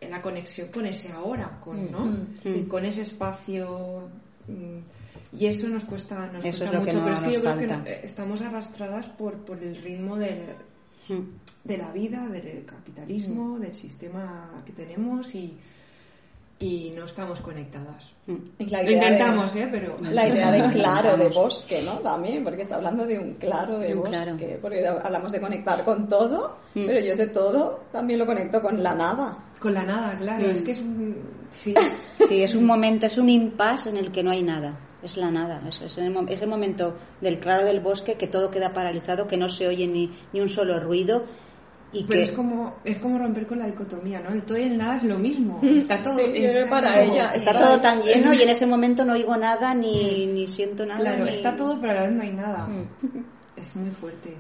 la 0.01 0.23
conexión 0.23 0.69
con 0.69 0.87
ese 0.87 1.11
ahora, 1.13 1.59
con, 1.61 1.91
¿no? 1.91 2.17
Y 2.45 2.63
con 2.63 2.85
ese 2.85 3.03
espacio. 3.03 4.09
mm, 4.47 5.37
Y 5.37 5.47
eso 5.47 5.69
nos 5.69 5.85
cuesta, 5.85 6.27
nos 6.33 6.45
Eso 6.45 6.65
cuesta 6.65 6.65
es 6.67 6.73
lo 6.73 6.79
que 6.85 6.93
mucho, 6.93 6.99
no 6.99 7.05
pero 7.05 7.15
es 7.17 7.23
que 7.23 7.33
yo 7.33 7.41
creo 7.41 7.83
que 7.85 7.91
eh, 7.91 8.01
estamos 8.05 8.41
arrastradas 8.41 9.07
por, 9.09 9.35
por 9.45 9.63
el 9.63 9.77
ritmo 9.83 10.17
del, 10.17 10.41
Mm. 11.09 11.23
de 11.65 11.79
la 11.79 11.91
vida, 11.93 12.27
del 12.29 12.65
capitalismo, 12.65 13.59
del 13.59 13.75
sistema 13.75 14.63
que 14.67 14.73
tenemos 14.73 15.35
y, 15.35 15.57
y 16.61 16.91
no 16.91 17.05
estamos 17.05 17.41
conectadas. 17.41 18.05
Mm. 18.27 18.35
La 18.71 18.83
Lo 18.83 18.91
idea 18.91 19.01
de- 19.01 19.07
intentamos, 19.13 19.55
¿eh? 19.55 19.69
Pero... 19.71 19.97
La 20.03 20.27
idea 20.29 20.51
de 20.51 20.73
claro 20.73 21.17
de 21.17 21.29
bosque, 21.29 21.81
¿no? 21.85 21.93
También, 22.01 22.43
porque 22.43 22.63
está 22.63 22.77
hablando 22.77 23.07
de 23.07 23.19
un 23.19 23.35
claro 23.35 23.79
de 23.79 23.95
Un 23.95 24.01
bosque. 24.01 24.11
claro. 24.17 24.37
Porque 24.61 24.87
hablamos 24.87 25.31
de 25.33 25.41
conectar 25.41 25.85
con 25.85 26.09
todo, 26.09 26.57
Mm. 26.75 26.87
pero 26.87 27.01
yo 27.01 27.13
ese 27.13 27.29
todo 27.29 27.85
también 27.93 28.19
lo 28.19 28.27
conecto 28.27 28.61
con 28.61 28.83
la 28.83 28.95
nada. 28.95 29.39
Con 29.61 29.73
la 29.75 29.85
nada, 29.85 30.17
claro, 30.19 30.47
Mm. 30.47 30.51
es 30.51 30.63
que 30.63 30.73
es 30.73 30.81
un... 30.81 31.17
Sí, 31.51 31.75
Sí, 32.29 32.43
es 32.43 32.55
un 32.55 32.65
momento, 32.67 33.07
es 33.07 33.17
un 33.19 33.29
impasse 33.29 33.91
en 33.91 33.97
el 33.97 34.11
que 34.13 34.23
no 34.23 34.31
hay 34.33 34.43
nada. 34.43 34.79
Es 35.01 35.17
la 35.17 35.31
nada. 35.31 35.63
Es, 35.69 35.81
es 35.81 35.97
el, 35.99 36.11
mo- 36.11 36.27
es 36.29 36.43
el 36.43 36.49
momento 36.49 36.97
del 37.21 37.39
claro 37.39 37.65
del 37.65 37.79
bosque 37.79 38.15
que 38.17 38.27
todo 38.27 38.51
queda 38.51 38.73
paralizado, 38.75 39.29
que 39.29 39.37
no 39.37 39.49
se 39.49 39.69
oye 39.69 39.87
ni, 39.87 40.11
ni 40.33 40.41
un 40.41 40.49
solo 40.49 40.81
ruido 40.81 41.23
y 41.93 42.05
pero 42.05 42.21
que 42.21 42.25
es 42.27 42.33
como, 42.33 42.77
es 42.85 42.99
como 42.99 43.19
romper 43.19 43.47
con 43.47 43.59
la 43.59 43.67
dicotomía, 43.67 44.21
¿no? 44.21 44.31
El 44.31 44.43
todo 44.43 44.59
y 44.59 44.63
el 44.65 44.77
nada 44.77 44.97
es 44.97 45.05
lo 45.05 45.19
mismo. 45.19 45.61
Está 45.63 46.03
todo... 46.03 46.19
Sí, 46.19 46.33
es- 46.35 46.55
yo 46.65 46.69
para 46.71 46.89
es 47.01 47.01
como- 47.07 47.15
ella 47.15 47.31
está 47.35 47.53
Sí. 47.53 47.59
todo 47.59 47.81
tan 47.81 48.03
lleno 48.03 48.35
y 48.35 48.43
en 48.43 48.49
ese 48.51 48.67
momento 48.67 49.05
no 49.05 49.15
oigo 49.15 49.37
nada 49.37 49.73
ni, 49.75 50.27
ni 50.27 50.47
siento 50.47 50.85
nada. 50.85 51.01
Claro, 51.01 51.25
ni- 51.25 51.31
está 51.33 51.57
todo, 51.57 51.81
pero 51.81 51.93
a 51.93 51.95
la 51.97 52.03
vez 52.03 52.13
no 52.13 52.23
hay 52.23 52.33
nada. 52.33 52.67
Mm. 52.67 52.85
Es 53.57 53.75
muy 53.75 53.91
fuerte. 54.01 54.37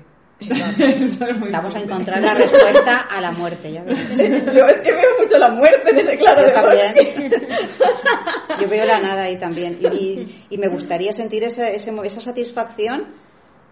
Vamos 1.50 1.74
a 1.74 1.80
encontrar 1.80 2.22
la 2.22 2.34
respuesta 2.34 3.00
a 3.10 3.20
la 3.20 3.32
muerte. 3.32 3.72
Ya. 3.72 3.84
Yo 3.84 4.66
es 4.66 4.80
que 4.82 4.92
veo 4.92 5.10
mucho 5.20 5.36
la 5.38 5.48
muerte 5.48 5.90
en 5.90 5.98
ese 5.98 6.16
claro 6.16 6.42
Yo 6.46 6.52
también. 6.52 6.94
Yo 8.60 8.68
veo 8.68 8.84
la 8.84 9.00
nada 9.00 9.22
ahí 9.24 9.36
también. 9.36 9.78
Y, 9.80 9.86
y- 9.96 10.46
y 10.50 10.58
me 10.58 10.68
gustaría 10.68 11.12
sentir 11.12 11.42
esa, 11.44 11.68
ese 11.68 11.90
mo- 11.90 12.04
esa 12.04 12.20
satisfacción 12.20 13.06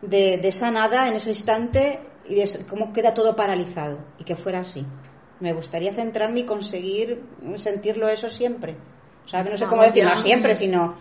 de, 0.03 0.39
de 0.39 0.49
esa 0.49 0.71
nada 0.73 1.07
en 1.07 1.15
ese 1.15 1.29
instante 1.31 2.01
y 2.29 2.35
de 2.37 2.49
cómo 2.69 2.93
queda 2.93 3.15
todo 3.15 3.35
paralizado. 3.37 3.99
Y 4.19 4.25
que 4.25 4.37
fuera 4.37 4.61
así. 4.61 4.85
Me 5.41 5.53
gustaría 5.53 5.93
centrarme 5.93 6.41
y 6.41 6.45
conseguir 6.45 7.23
sentirlo 7.57 8.09
eso 8.09 8.31
siempre. 8.31 8.77
O 9.25 9.29
sea, 9.29 9.43
que 9.45 9.51
no 9.51 9.59
sé 9.59 9.65
cómo 9.65 9.79
Vamos 9.83 9.95
decir, 9.95 10.05
no 10.09 10.15
ya. 10.15 10.23
siempre, 10.23 10.55
sino... 10.55 10.95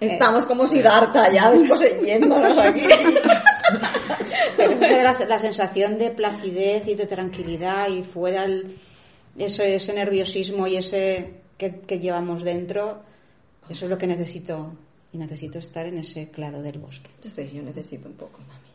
eh, 0.00 0.06
Estamos 0.12 0.44
como 0.46 0.66
Siddhartha 0.66 1.30
ya 1.32 1.50
desposeyéndonos 1.50 2.58
aquí. 2.58 2.82
Pero 4.56 4.72
esa 4.72 4.86
era 4.88 5.12
la, 5.12 5.26
la 5.26 5.38
sensación 5.38 5.98
de 5.98 6.10
placidez 6.10 6.86
y 6.88 6.94
de 6.94 7.06
tranquilidad 7.06 7.88
y 7.88 8.02
fuera 8.02 8.44
el- 8.44 8.76
ese, 9.38 9.76
ese 9.76 9.92
nerviosismo 9.92 10.66
y 10.66 10.76
ese 10.76 11.34
que, 11.56 11.80
que 11.80 12.00
llevamos 12.00 12.42
dentro, 12.42 13.02
eso 13.68 13.84
es 13.84 13.90
lo 13.90 13.96
que 13.98 14.06
necesito 14.08 14.72
y 15.12 15.18
necesito 15.18 15.58
estar 15.60 15.86
en 15.86 15.98
ese 15.98 16.28
claro 16.30 16.60
del 16.60 16.78
bosque. 16.78 17.10
Sí, 17.20 17.48
yo 17.54 17.62
necesito 17.62 18.08
un 18.08 18.14
poco 18.16 18.38
también. 18.38 18.67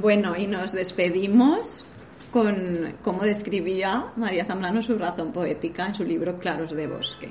Bueno, 0.00 0.34
y 0.38 0.46
nos 0.46 0.72
despedimos 0.72 1.84
con 2.30 2.94
cómo 3.02 3.24
describía 3.24 4.06
María 4.16 4.46
Zambrano 4.46 4.80
su 4.80 4.96
razón 4.96 5.32
poética 5.32 5.84
en 5.84 5.94
su 5.94 6.02
libro 6.02 6.38
Claros 6.38 6.70
de 6.70 6.86
Bosque. 6.86 7.28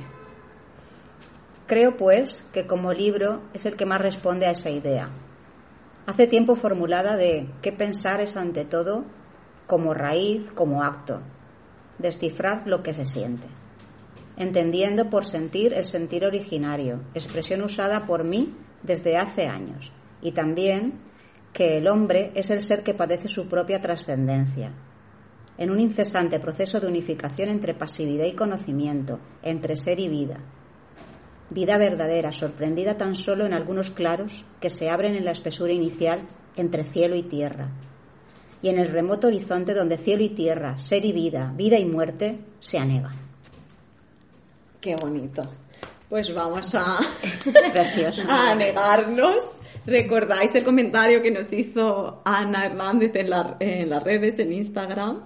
Creo, 1.66 1.98
pues, 1.98 2.46
que 2.54 2.68
como 2.68 2.94
libro 2.94 3.42
es 3.56 3.66
el 3.66 3.76
que 3.76 3.88
más 3.88 4.00
responde 4.00 4.46
a 4.46 4.52
esa 4.52 4.70
idea. 4.70 5.10
Hace 6.06 6.28
tiempo 6.28 6.56
formulada 6.56 7.18
de 7.18 7.50
qué 7.64 7.72
pensar 7.72 8.22
es 8.22 8.38
ante 8.38 8.64
todo 8.64 9.06
como 9.66 9.96
raíz, 9.96 10.52
como 10.54 10.84
acto, 10.84 11.20
descifrar 11.98 12.68
lo 12.68 12.84
que 12.84 12.94
se 12.94 13.06
siente, 13.06 13.48
entendiendo 14.38 15.10
por 15.10 15.26
sentir 15.26 15.74
el 15.74 15.86
sentir 15.86 16.26
originario, 16.26 17.00
expresión 17.16 17.64
usada 17.64 18.06
por 18.06 18.24
mí 18.24 18.54
desde 18.84 19.18
hace 19.18 19.48
años, 19.48 19.92
y 20.22 20.34
también 20.34 21.10
que 21.54 21.78
el 21.78 21.88
hombre 21.88 22.32
es 22.36 22.50
el 22.50 22.62
ser 22.62 22.84
que 22.84 22.94
padece 22.94 23.28
su 23.28 23.48
propia 23.48 23.82
trascendencia, 23.82 24.72
en 25.58 25.70
un 25.70 25.80
incesante 25.80 26.40
proceso 26.40 26.80
de 26.80 26.88
unificación 26.88 27.50
entre 27.50 27.74
pasividad 27.74 28.26
y 28.26 28.34
conocimiento, 28.34 29.20
entre 29.44 29.76
ser 29.76 30.00
y 30.00 30.08
vida, 30.08 30.40
vida 31.50 31.78
verdadera, 31.78 32.32
sorprendida 32.32 32.98
tan 32.98 33.16
solo 33.16 33.46
en 33.46 33.54
algunos 33.54 33.92
claros 33.92 34.46
que 34.60 34.70
se 34.70 34.90
abren 34.90 35.16
en 35.16 35.26
la 35.26 35.32
espesura 35.32 35.74
inicial 35.74 36.28
entre 36.56 36.84
cielo 36.86 37.16
y 37.16 37.24
tierra, 37.24 37.70
y 38.62 38.70
en 38.70 38.80
el 38.80 38.90
remoto 38.90 39.28
horizonte 39.28 39.74
donde 39.74 39.98
cielo 39.98 40.24
y 40.24 40.30
tierra, 40.30 40.78
ser 40.78 41.04
y 41.06 41.12
vida, 41.12 41.52
vida 41.56 41.78
y 41.78 41.86
muerte 41.86 42.40
se 42.60 42.78
anegan. 42.78 43.16
Qué 44.80 44.96
bonito. 44.96 45.44
Pues 46.10 46.34
vamos 46.34 46.74
a, 46.76 46.98
a 48.30 48.56
negarnos. 48.56 49.44
¿Recordáis 49.86 50.54
el 50.54 50.64
comentario 50.64 51.22
que 51.22 51.32
nos 51.32 51.52
hizo 51.52 52.22
Ana 52.24 52.66
Hernández 52.66 53.12
en, 53.16 53.30
la- 53.30 53.58
en 53.60 53.90
las 53.90 54.04
redes, 54.04 54.38
en 54.40 54.54
Instagram? 54.54 55.26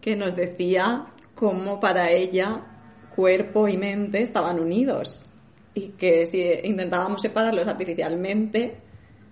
Que 0.00 0.14
nos 0.14 0.36
decía 0.36 1.06
cómo 1.34 1.80
para 1.80 2.10
ella 2.12 2.60
cuerpo 3.14 3.66
y 3.66 3.76
mente 3.76 4.22
estaban 4.22 4.60
unidos. 4.60 5.24
Y 5.74 5.88
que 5.90 6.24
si 6.26 6.42
intentábamos 6.64 7.20
separarlos 7.22 7.66
artificialmente, 7.66 8.76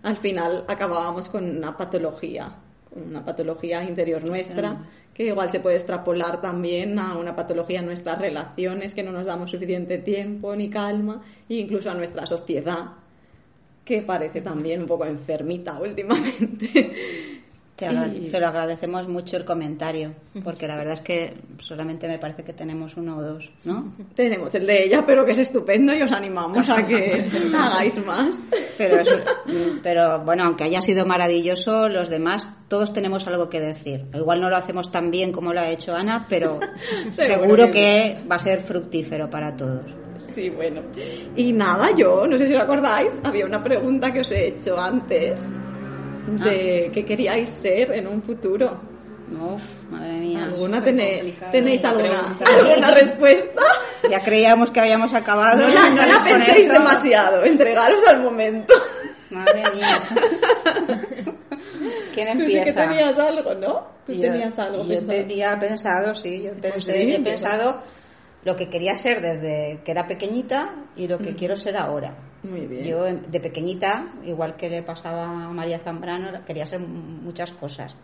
al 0.02 0.16
final 0.18 0.64
acabábamos 0.68 1.28
con 1.28 1.56
una 1.56 1.76
patología, 1.76 2.56
una 2.94 3.24
patología 3.24 3.82
interior 3.84 4.24
nuestra, 4.24 4.82
que 5.14 5.26
igual 5.26 5.48
se 5.48 5.60
puede 5.60 5.76
extrapolar 5.76 6.40
también 6.40 6.98
a 6.98 7.16
una 7.16 7.37
patología 7.37 7.78
en 7.78 7.87
nuestras 7.87 8.18
relaciones, 8.20 8.94
que 8.94 9.02
no 9.04 9.12
nos 9.12 9.24
damos 9.24 9.50
suficiente 9.52 9.98
tiempo 9.98 10.54
ni 10.56 10.68
calma, 10.68 11.22
e 11.48 11.54
incluso 11.54 11.90
a 11.90 11.94
nuestra 11.94 12.26
sociedad, 12.26 12.87
que 13.84 14.02
parece 14.02 14.40
también 14.40 14.80
un 14.82 14.86
poco 14.86 15.04
enfermita 15.06 15.78
últimamente. 15.80 16.92
Te 17.76 17.86
agra- 17.86 18.08
Se 18.24 18.38
lo 18.38 18.46
agradecemos 18.46 19.08
mucho 19.08 19.36
el 19.36 19.44
comentario, 19.44 20.14
porque 20.44 20.68
la 20.68 20.76
verdad 20.76 20.94
es 20.94 21.00
que 21.00 21.34
solamente 21.58 22.06
me 22.06 22.20
parece 22.20 22.44
que 22.44 22.52
tenemos 22.52 22.96
uno 22.96 23.16
o 23.16 23.22
dos, 23.22 23.50
¿no? 23.64 23.92
Tenemos 24.14 24.54
el 24.54 24.64
de 24.64 24.84
ella, 24.84 25.02
pero 25.04 25.24
que 25.24 25.32
es 25.32 25.38
estupendo 25.38 25.92
y 25.92 26.00
os 26.02 26.12
animamos 26.12 26.68
a 26.70 26.86
que 26.86 27.28
hagáis 27.58 27.98
más. 28.06 28.38
Pero 29.82 30.24
bueno, 30.24 30.44
aunque 30.44 30.62
haya 30.64 30.80
sido 30.80 31.04
maravilloso, 31.04 31.88
los 31.88 32.08
demás 32.08 32.48
todos 32.68 32.92
tenemos 32.92 33.26
algo 33.26 33.48
que 33.48 33.60
decir. 33.60 34.04
Igual 34.14 34.40
no 34.40 34.48
lo 34.50 34.56
hacemos 34.56 34.92
tan 34.92 35.10
bien 35.10 35.32
como 35.32 35.52
lo 35.52 35.58
ha 35.60 35.68
hecho 35.70 35.96
Ana, 35.96 36.26
pero 36.28 36.60
seguro 37.10 37.72
que 37.72 38.18
va 38.30 38.36
a 38.36 38.38
ser 38.38 38.62
fructífero 38.62 39.28
para 39.28 39.56
todos. 39.56 39.82
Sí, 40.18 40.50
bueno. 40.50 40.83
Y 41.37 41.53
nada, 41.53 41.90
yo, 41.96 42.27
no 42.27 42.37
sé 42.38 42.46
si 42.48 42.55
os 42.55 42.62
acordáis, 42.62 43.11
había 43.22 43.46
una 43.46 43.62
pregunta 43.62 44.12
que 44.12 44.20
os 44.20 44.31
he 44.31 44.48
hecho 44.48 44.79
antes 44.79 45.50
de 46.27 46.90
qué 46.92 47.05
queríais 47.05 47.50
ser 47.50 47.92
en 47.92 48.07
un 48.09 48.22
futuro. 48.22 48.79
Uf, 49.31 49.62
madre 49.90 50.12
mía. 50.18 50.44
¿Alguna 50.44 50.79
complicada 50.85 51.50
tenéis 51.50 51.85
alguna, 51.85 52.22
alguna 52.46 52.90
respuesta? 52.90 53.62
Ya 54.11 54.20
creíamos 54.20 54.70
que 54.70 54.81
habíamos 54.81 55.12
acabado. 55.14 55.57
No 55.66 55.68
la, 55.74 55.88
no 55.90 56.07
la 56.07 56.22
penséis 56.24 56.59
esto. 56.61 56.72
demasiado, 56.74 57.44
entregaros 57.44 58.07
al 58.09 58.22
momento. 58.22 58.74
Madre 59.31 59.62
mía. 59.74 59.98
¿Quién 62.14 62.38
Tú 62.38 62.44
sí 62.44 62.53
que 62.53 62.59
empieza? 62.59 62.88
tenías 62.88 63.18
algo, 63.18 63.55
¿no? 63.55 63.87
Tú 64.07 64.12
Yo- 64.12 64.20
tenías 64.20 64.59
algo 64.59 64.83
Yo 64.85 64.88
pensado. 64.88 65.18
tenía 65.18 65.59
pensado, 65.59 66.14
sí, 66.14 66.42
yo 66.42 66.53
pensé, 66.61 66.92
sí, 66.92 67.00
he 67.12 67.16
qué 67.16 67.18
pensado 67.20 67.83
lo 68.44 68.57
que 68.57 68.68
quería 68.68 68.94
ser 68.94 69.20
desde 69.20 69.80
que 69.85 69.90
era 69.90 70.07
pequeñita 70.07 70.74
y 70.96 71.09
lo 71.09 71.18
que 71.18 71.35
quiero 71.35 71.57
ser 71.57 71.76
ahora. 71.76 72.14
Muy 72.42 72.66
bien. 72.66 72.85
Yo 72.85 73.07
em, 73.07 73.22
de 73.22 73.40
pequeñita, 73.40 74.07
igual 74.24 74.54
que 74.54 74.68
le 74.68 74.83
pasaba 74.83 75.24
a 75.24 75.48
María 75.48 75.78
Zambrano, 75.78 76.44
quería 76.44 76.66
ser 76.66 76.80
muchas 76.80 77.52
cosas. 77.52 77.96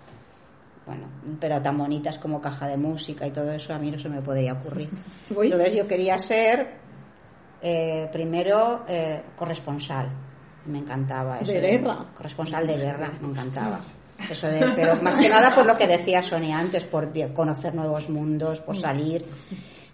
Bueno, 0.87 1.09
pero 1.39 1.61
tan 1.61 1.77
bonitas 1.77 2.19
como 2.19 2.41
caja 2.41 2.67
de 2.67 2.77
música 2.77 3.27
y 3.27 3.31
todo 3.31 3.53
eso, 3.53 3.75
a 3.75 3.79
mí 3.79 3.91
no 3.91 3.99
se 3.99 4.09
me 4.09 4.23
podía 4.23 4.55
ocurrir. 4.55 4.89
Entonces 5.31 5.75
yo 5.75 5.87
quería 5.87 6.19
ser 6.19 6.75
eh, 7.61 8.09
primero 8.11 8.85
eh, 8.89 9.23
corresponsal. 9.37 10.09
Me 10.67 10.79
encantaba 10.79 11.39
eso. 11.39 11.53
¿De 11.53 11.61
guerra? 11.61 12.07
Corresponsal 12.17 12.67
de 12.67 12.77
guerra, 12.77 13.13
me 13.21 13.29
encantaba. 13.29 13.81
Eso 14.31 14.49
de, 14.49 14.73
pero 14.77 14.97
más 14.97 15.17
que 15.17 15.31
nada 15.31 15.55
por 15.55 15.65
lo 15.65 15.75
que 15.79 15.87
decía 15.87 16.21
Sonia 16.21 16.59
antes, 16.59 16.85
por 16.85 17.11
conocer 17.33 17.75
nuevos 17.75 18.07
mundos, 18.11 18.61
por 18.61 18.77
salir. 18.77 19.25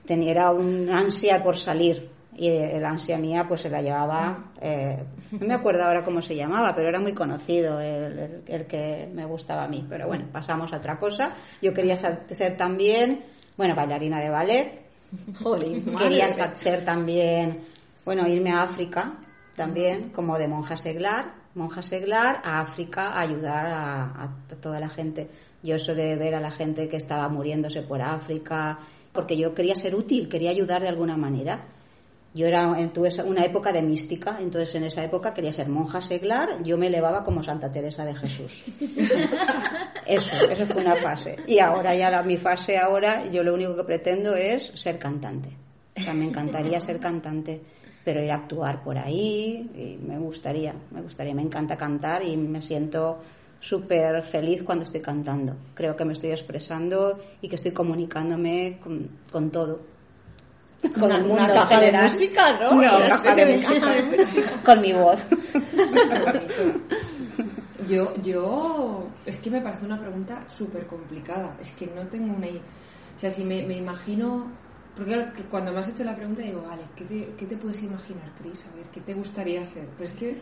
Tenía 0.06 0.30
era 0.30 0.50
un 0.52 0.88
ansia 0.90 1.42
por 1.42 1.56
salir. 1.56 2.10
Y 2.38 2.48
el 2.48 2.84
ansia 2.84 3.16
mía 3.16 3.46
pues 3.48 3.62
se 3.62 3.70
la 3.70 3.80
llevaba, 3.80 4.52
eh, 4.60 5.02
no 5.32 5.46
me 5.46 5.54
acuerdo 5.54 5.84
ahora 5.84 6.04
cómo 6.04 6.20
se 6.20 6.36
llamaba, 6.36 6.74
pero 6.74 6.90
era 6.90 7.00
muy 7.00 7.14
conocido 7.14 7.80
el, 7.80 8.18
el- 8.18 8.42
el 8.46 8.66
que 8.66 9.08
me 9.10 9.24
gustaba 9.24 9.64
a 9.64 9.68
mí. 9.68 9.86
Pero 9.88 10.06
bueno, 10.06 10.26
pasamos 10.30 10.70
a 10.74 10.76
otra 10.76 10.98
cosa. 10.98 11.32
Yo 11.62 11.72
quería 11.72 11.96
ser, 11.96 12.56
también, 12.58 13.24
bueno, 13.56 13.74
bailarina 13.74 14.20
de 14.20 14.28
ballet, 14.28 14.82
madre 15.86 16.08
Quería 16.10 16.28
ser 16.54 16.84
también, 16.84 17.60
bueno, 18.04 18.28
irme 18.28 18.50
a 18.50 18.62
África 18.64 19.14
también, 19.54 20.10
como 20.10 20.36
de 20.36 20.46
monja 20.46 20.76
seglar, 20.76 21.32
monja 21.54 21.80
seglar 21.80 22.42
a 22.44 22.60
África 22.60 23.12
a 23.14 23.20
ayudar 23.20 23.64
a, 23.66 24.02
a 24.24 24.28
toda 24.60 24.78
la 24.78 24.90
gente. 24.90 25.30
Yo 25.62 25.76
eso 25.76 25.94
de 25.94 26.16
ver 26.16 26.34
a 26.34 26.40
la 26.40 26.50
gente 26.50 26.86
que 26.88 26.98
estaba 26.98 27.30
muriéndose 27.30 27.80
por 27.80 28.02
África, 28.02 28.78
porque 29.16 29.36
yo 29.36 29.52
quería 29.54 29.74
ser 29.74 29.96
útil, 29.96 30.28
quería 30.28 30.50
ayudar 30.50 30.82
de 30.82 30.88
alguna 30.88 31.16
manera. 31.16 31.64
Yo 32.34 32.46
era, 32.46 32.76
tuve 32.92 33.08
esa- 33.08 33.24
una 33.24 33.42
época 33.44 33.72
de 33.72 33.80
mística, 33.80 34.36
entonces 34.38 34.74
en 34.74 34.84
esa 34.84 35.02
época 35.02 35.32
quería 35.32 35.52
ser 35.54 35.68
monja 35.70 36.00
seglar, 36.02 36.62
yo 36.62 36.76
me 36.76 36.88
elevaba 36.88 37.24
como 37.24 37.42
Santa 37.42 37.72
Teresa 37.72 38.04
de 38.04 38.14
Jesús. 38.14 38.62
Eso, 40.06 40.30
eso 40.50 40.66
fue 40.66 40.82
una 40.82 40.94
fase. 40.96 41.36
Y 41.48 41.58
ahora 41.58 41.94
ya 41.94 42.10
la, 42.10 42.22
mi 42.22 42.36
fase 42.36 42.78
ahora, 42.78 43.26
yo 43.30 43.42
lo 43.42 43.54
único 43.54 43.74
que 43.74 43.82
pretendo 43.84 44.36
es 44.36 44.70
ser 44.74 44.98
cantante. 44.98 45.48
O 45.96 46.00
sea, 46.00 46.14
me 46.14 46.26
encantaría 46.26 46.80
ser 46.80 47.00
cantante, 47.00 47.60
pero 48.04 48.22
ir 48.22 48.30
a 48.30 48.36
actuar 48.36 48.84
por 48.84 48.96
ahí, 48.98 49.68
y 49.74 49.98
me 50.06 50.16
gustaría, 50.18 50.74
me 50.92 51.00
gustaría, 51.02 51.34
me 51.34 51.42
encanta 51.42 51.76
cantar 51.76 52.22
y 52.22 52.36
me 52.36 52.62
siento 52.62 53.18
súper 53.60 54.22
feliz 54.22 54.62
cuando 54.62 54.84
estoy 54.84 55.00
cantando. 55.00 55.56
Creo 55.74 55.96
que 55.96 56.04
me 56.04 56.12
estoy 56.12 56.30
expresando 56.30 57.18
y 57.40 57.48
que 57.48 57.56
estoy 57.56 57.72
comunicándome 57.72 58.78
con, 58.82 59.08
con 59.30 59.50
todo. 59.50 59.80
Con 60.94 61.04
Una- 61.04 61.16
el 61.18 61.24
una 61.24 61.34
mundo 61.46 61.54
caja 61.54 61.80
de 61.80 61.92
música, 61.92 62.52
¿no? 62.60 62.70
No, 62.70 62.76
Una 62.76 63.08
caja 63.08 63.34
de 63.34 63.44
de 63.46 63.56
música. 63.56 63.80
caja 63.80 63.94
de 63.94 64.02
música. 64.02 64.62
Con 64.64 64.80
mi 64.80 64.92
voz. 64.92 65.20
Yo, 67.88 68.12
yo, 68.22 69.06
es 69.24 69.36
que 69.36 69.48
me 69.50 69.60
parece 69.60 69.84
una 69.84 69.96
pregunta 69.96 70.44
súper 70.48 70.86
complicada. 70.88 71.56
Es 71.60 71.70
que 71.72 71.86
no 71.86 72.04
tengo 72.08 72.34
una. 72.34 72.48
O 72.48 73.18
sea, 73.20 73.30
si 73.30 73.44
me, 73.44 73.62
me 73.64 73.76
imagino. 73.76 74.50
Porque 74.96 75.14
cuando 75.50 75.72
me 75.72 75.80
has 75.80 75.88
hecho 75.88 76.02
la 76.04 76.16
pregunta 76.16 76.40
digo, 76.42 76.62
vale, 76.66 76.82
¿qué 76.96 77.04
te, 77.04 77.28
qué 77.36 77.46
te 77.46 77.56
puedes 77.56 77.82
imaginar, 77.82 78.32
Cris? 78.40 78.64
A 78.72 78.74
ver, 78.76 78.86
¿qué 78.86 79.00
te 79.02 79.12
gustaría 79.14 79.64
ser? 79.66 79.86
Pero 79.98 80.04
es 80.10 80.16
que 80.16 80.36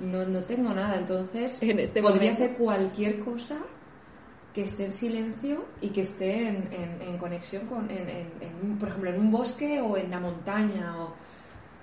no, 0.00 0.24
no 0.24 0.40
tengo 0.44 0.72
nada. 0.74 0.96
Entonces, 0.96 1.58
En 1.62 1.78
este 1.78 2.00
podría 2.02 2.32
momento. 2.32 2.38
ser 2.38 2.56
cualquier 2.56 3.20
cosa 3.20 3.58
que 4.52 4.62
esté 4.62 4.84
en 4.86 4.92
silencio 4.92 5.64
y 5.80 5.88
que 5.88 6.02
esté 6.02 6.46
en, 6.48 6.68
en- 6.72 7.02
en 7.02 7.18
conexión 7.18 7.66
con, 7.66 7.90
en, 7.90 8.78
por 8.78 8.88
ejemplo, 8.88 9.10
en 9.10 9.20
un 9.20 9.30
bosque 9.32 9.80
o 9.80 9.96
en 9.96 10.10
la 10.10 10.20
montaña 10.20 10.94
o 11.02 11.12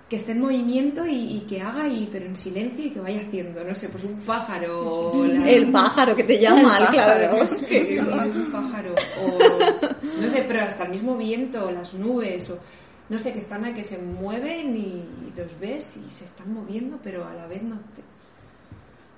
que 0.07 0.15
esté 0.17 0.31
en 0.33 0.41
movimiento 0.41 1.05
y, 1.05 1.37
y 1.37 1.39
que 1.41 1.61
haga 1.61 1.87
y 1.87 2.07
pero 2.11 2.25
en 2.25 2.35
silencio 2.35 2.85
y 2.85 2.91
que 2.91 2.99
vaya 2.99 3.21
haciendo, 3.21 3.63
no 3.63 3.73
sé, 3.75 3.87
pues 3.89 4.03
un 4.05 4.19
pájaro 4.21 5.11
o 5.11 5.25
la- 5.25 5.49
El 5.49 5.71
pájaro 5.71 6.15
que 6.15 6.23
te 6.23 6.37
llama 6.39 6.77
El 6.77 6.83
al 6.83 6.89
claro 6.89 7.37
bosque. 7.37 7.97
Un 8.01 8.51
pájaro 8.51 8.93
o 9.21 10.21
no 10.21 10.29
sé, 10.29 10.43
pero 10.47 10.63
hasta 10.63 10.83
el 10.85 10.91
mismo 10.91 11.15
viento, 11.17 11.69
las 11.71 11.93
nubes 11.93 12.49
o 12.49 12.57
no 13.11 13.19
sé, 13.19 13.31
que 13.33 13.39
están 13.39 13.63
ahí 13.65 13.73
que 13.73 13.83
se 13.83 13.97
mueven 13.99 14.75
y 14.75 15.03
los 15.37 15.59
ves 15.59 15.95
y 15.97 16.09
se 16.09 16.25
están 16.25 16.51
moviendo, 16.53 16.97
pero 17.03 17.25
a 17.27 17.33
la 17.35 17.45
vez 17.45 17.61
no 17.61 17.77
te... 17.93 18.01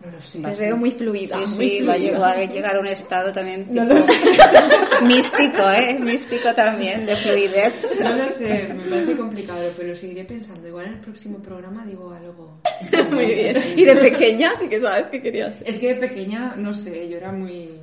no 0.05 0.11
lo 0.11 0.21
sé. 0.21 0.39
Veo 0.39 0.75
muy 0.75 0.91
fluida. 0.91 1.37
Sí, 1.37 1.55
muy 1.55 1.69
sí, 1.69 1.81
va 1.83 1.93
a 1.93 1.95
fluida. 1.95 2.11
llegar, 2.11 2.37
a 2.37 2.45
llegar 2.45 2.75
a 2.75 2.79
un 2.79 2.87
estado 2.87 3.31
también 3.31 3.67
No 3.69 3.83
tipo- 3.83 3.93
lo 3.95 4.01
sé. 4.01 4.13
místico, 5.03 5.69
¿eh? 5.69 5.99
Místico 5.99 6.53
también, 6.55 7.05
de 7.05 7.15
fluidez. 7.17 7.73
No 8.01 8.15
lo 8.17 8.29
sé, 8.29 8.73
me 8.73 8.83
parece 8.89 9.15
complicado, 9.17 9.71
pero 9.77 9.95
seguiré 9.95 10.23
pensando. 10.25 10.67
Igual 10.67 10.87
en 10.87 10.93
el 10.93 10.99
próximo 11.01 11.37
programa 11.39 11.85
digo 11.85 12.11
algo. 12.11 12.59
Muy 13.11 13.25
bien. 13.27 13.57
Y 13.77 13.85
de 13.85 13.95
pequeña 13.95 14.53
sí 14.59 14.67
que 14.67 14.81
sabes 14.81 15.09
que 15.09 15.21
querías 15.21 15.55
ser. 15.57 15.69
Es 15.69 15.77
que 15.77 15.93
de 15.93 15.99
pequeña, 15.99 16.55
no 16.55 16.73
sé, 16.73 17.07
yo 17.09 17.17
era 17.17 17.31
muy. 17.31 17.79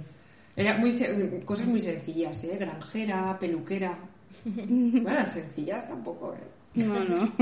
Era 0.57 0.77
muy 0.77 0.93
se- 0.93 1.41
cosas 1.45 1.67
muy 1.67 1.79
sencillas, 1.81 2.43
¿eh? 2.45 2.57
Granjera, 2.59 3.39
peluquera. 3.39 3.97
Bueno, 5.03 5.29
sencillas 5.29 5.89
tampoco, 5.89 6.35
¿eh? 6.35 6.39
No, 6.77 7.05
no. 7.05 7.33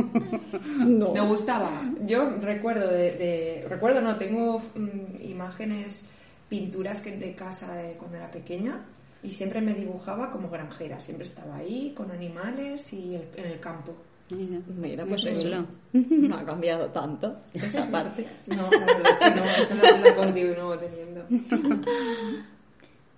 No. 0.87 1.13
Me 1.13 1.21
gustaba. 1.29 1.71
Yo 2.07 2.31
recuerdo 2.41 2.89
de, 2.89 3.13
de- 3.13 3.67
recuerdo 3.69 4.01
no, 4.01 4.17
tengo 4.17 4.61
mm, 4.75 5.23
imágenes, 5.23 6.03
pinturas 6.49 7.01
que 7.03 7.17
de 7.17 7.35
casa 7.35 7.75
de 7.75 7.93
cuando 7.95 8.17
era 8.17 8.31
pequeña 8.31 8.81
y 9.23 9.31
siempre 9.31 9.61
me 9.61 9.75
dibujaba 9.75 10.31
como 10.31 10.49
granjera. 10.49 10.99
Siempre 10.99 11.27
estaba 11.27 11.57
ahí 11.57 11.93
con 11.95 12.11
animales 12.11 12.91
y 12.93 13.15
el- 13.17 13.29
en 13.37 13.45
el 13.53 13.61
campo. 13.61 13.95
Mira, 14.31 14.61
Mira, 14.77 15.07
pues 15.07 15.25
eso 15.25 15.67
no 15.93 16.37
ha 16.37 16.45
cambiado 16.45 16.87
tanto 16.91 17.41
esa 17.55 17.91
parte. 17.91 18.27
No, 18.47 18.69
que 18.69 19.31
no, 19.31 19.45
eso 19.45 19.75
no 19.75 20.09
lo 20.09 20.15
continúo 20.17 20.79
teniendo. 20.79 21.25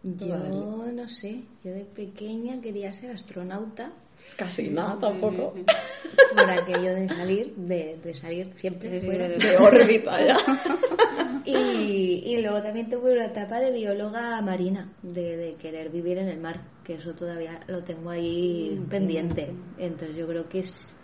Yo 0.03 0.37
no 0.93 1.09
sé, 1.09 1.43
yo 1.63 1.73
de 1.73 1.85
pequeña 1.85 2.61
quería 2.61 2.93
ser 2.93 3.11
astronauta 3.11 3.93
Casi 4.37 4.69
nada 4.69 4.99
tampoco. 4.99 5.55
por 6.37 6.51
aquello 6.51 6.95
de 6.95 7.09
salir, 7.09 7.55
de, 7.57 7.99
de 8.03 8.15
salir 8.15 8.53
siempre 8.57 9.01
fuera. 9.01 9.29
De 9.29 9.57
órbita 9.57 10.25
ya. 10.25 10.37
Y, 11.43 12.23
y 12.27 12.43
luego 12.43 12.63
también 12.63 12.91
tuve 12.91 13.13
una 13.13 13.25
etapa 13.25 13.61
de 13.61 13.73
bióloga 13.73 14.41
marina, 14.43 14.93
de, 15.03 15.39
de 15.39 15.55
querer 15.55 15.89
vivir 15.89 16.19
en 16.19 16.29
el 16.29 16.39
mar, 16.39 16.61
que 16.85 16.95
eso 16.95 17.15
todavía 17.15 17.59
lo 17.67 17.83
tengo 17.83 18.11
ahí 18.11 18.79
pendiente. 18.91 19.51
Entonces 19.79 20.17
yo 20.17 20.29
creo 20.29 20.49
que 20.49 20.61
es 20.61 20.95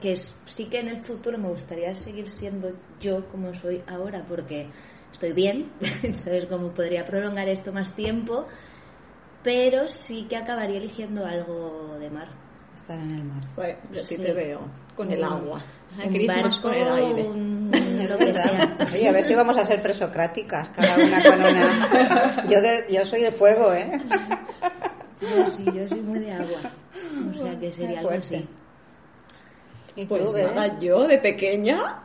que 0.00 0.12
es, 0.12 0.34
sí 0.46 0.64
que 0.64 0.80
en 0.80 0.88
el 0.88 1.02
futuro 1.02 1.38
me 1.38 1.48
gustaría 1.48 1.94
seguir 1.94 2.26
siendo 2.26 2.72
yo 3.00 3.28
como 3.28 3.54
soy 3.54 3.80
ahora, 3.86 4.26
porque 4.28 4.66
estoy 5.12 5.32
bien, 5.32 5.70
entonces 6.02 6.46
como 6.46 6.70
podría 6.70 7.04
prolongar 7.04 7.48
esto 7.48 7.72
más 7.72 7.94
tiempo, 7.94 8.46
pero 9.42 9.88
sí 9.88 10.26
que 10.28 10.36
acabaría 10.36 10.78
eligiendo 10.78 11.24
algo 11.26 11.96
de 11.98 12.10
mar. 12.10 12.28
Estar 12.76 12.98
en 12.98 13.10
el 13.10 13.24
mar. 13.24 13.42
Pues, 13.54 13.76
yo 13.92 14.00
a 14.02 14.04
ti 14.06 14.16
Sí. 14.16 14.22
te 14.22 14.32
veo 14.32 14.60
con 14.96 15.10
el 15.10 15.22
agua. 15.24 15.62
Un 16.04 16.26
barco, 16.26 16.60
con 16.62 16.74
el 16.74 16.88
aire. 16.88 17.28
un- 17.28 17.70
lo 17.70 18.16
Oye, 18.94 19.08
a 19.08 19.12
ver 19.12 19.24
si 19.24 19.34
vamos 19.34 19.56
a 19.58 19.64
ser 19.64 19.80
presocráticas, 19.82 20.70
cada 20.70 20.96
una 20.96 21.22
con 21.22 21.38
una. 21.38 22.44
Yo, 22.48 22.60
de, 22.62 22.86
yo 22.90 23.04
soy 23.04 23.20
de 23.22 23.30
fuego, 23.32 23.72
¿eh? 23.74 23.90
Yo 25.20 25.50
sí, 25.50 25.64
yo 25.74 25.86
soy 25.88 26.00
muy 26.00 26.20
de 26.20 26.32
agua. 26.32 26.60
O 27.30 27.34
sea 27.34 27.58
que 27.58 27.72
sería 27.72 28.00
algo 28.00 28.10
así. 28.10 28.48
¿Y 29.96 30.02
tú, 30.02 30.08
Pues 30.08 30.32
Bea? 30.32 30.52
nada, 30.52 30.78
yo 30.80 31.06
de 31.06 31.18
pequeña, 31.18 32.02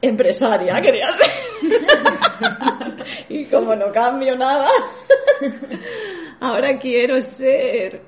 empresaria 0.00 0.80
quería 0.80 1.08
ser. 1.12 1.30
y 3.28 3.44
como 3.46 3.74
no 3.74 3.90
cambio 3.92 4.36
nada, 4.36 4.68
ahora 6.40 6.78
quiero 6.78 7.20
ser, 7.20 8.02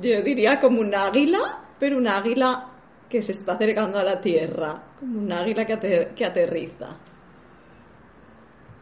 yo 0.00 0.22
diría 0.22 0.58
como 0.60 0.80
un 0.80 0.94
águila, 0.94 1.60
pero 1.78 1.98
un 1.98 2.08
águila 2.08 2.68
que 3.08 3.22
se 3.22 3.32
está 3.32 3.52
acercando 3.54 3.98
a 3.98 4.04
la 4.04 4.20
tierra, 4.20 4.82
como 4.98 5.18
un 5.20 5.32
águila 5.32 5.64
que, 5.66 5.74
ater- 5.74 6.14
que 6.14 6.24
aterriza. 6.24 6.96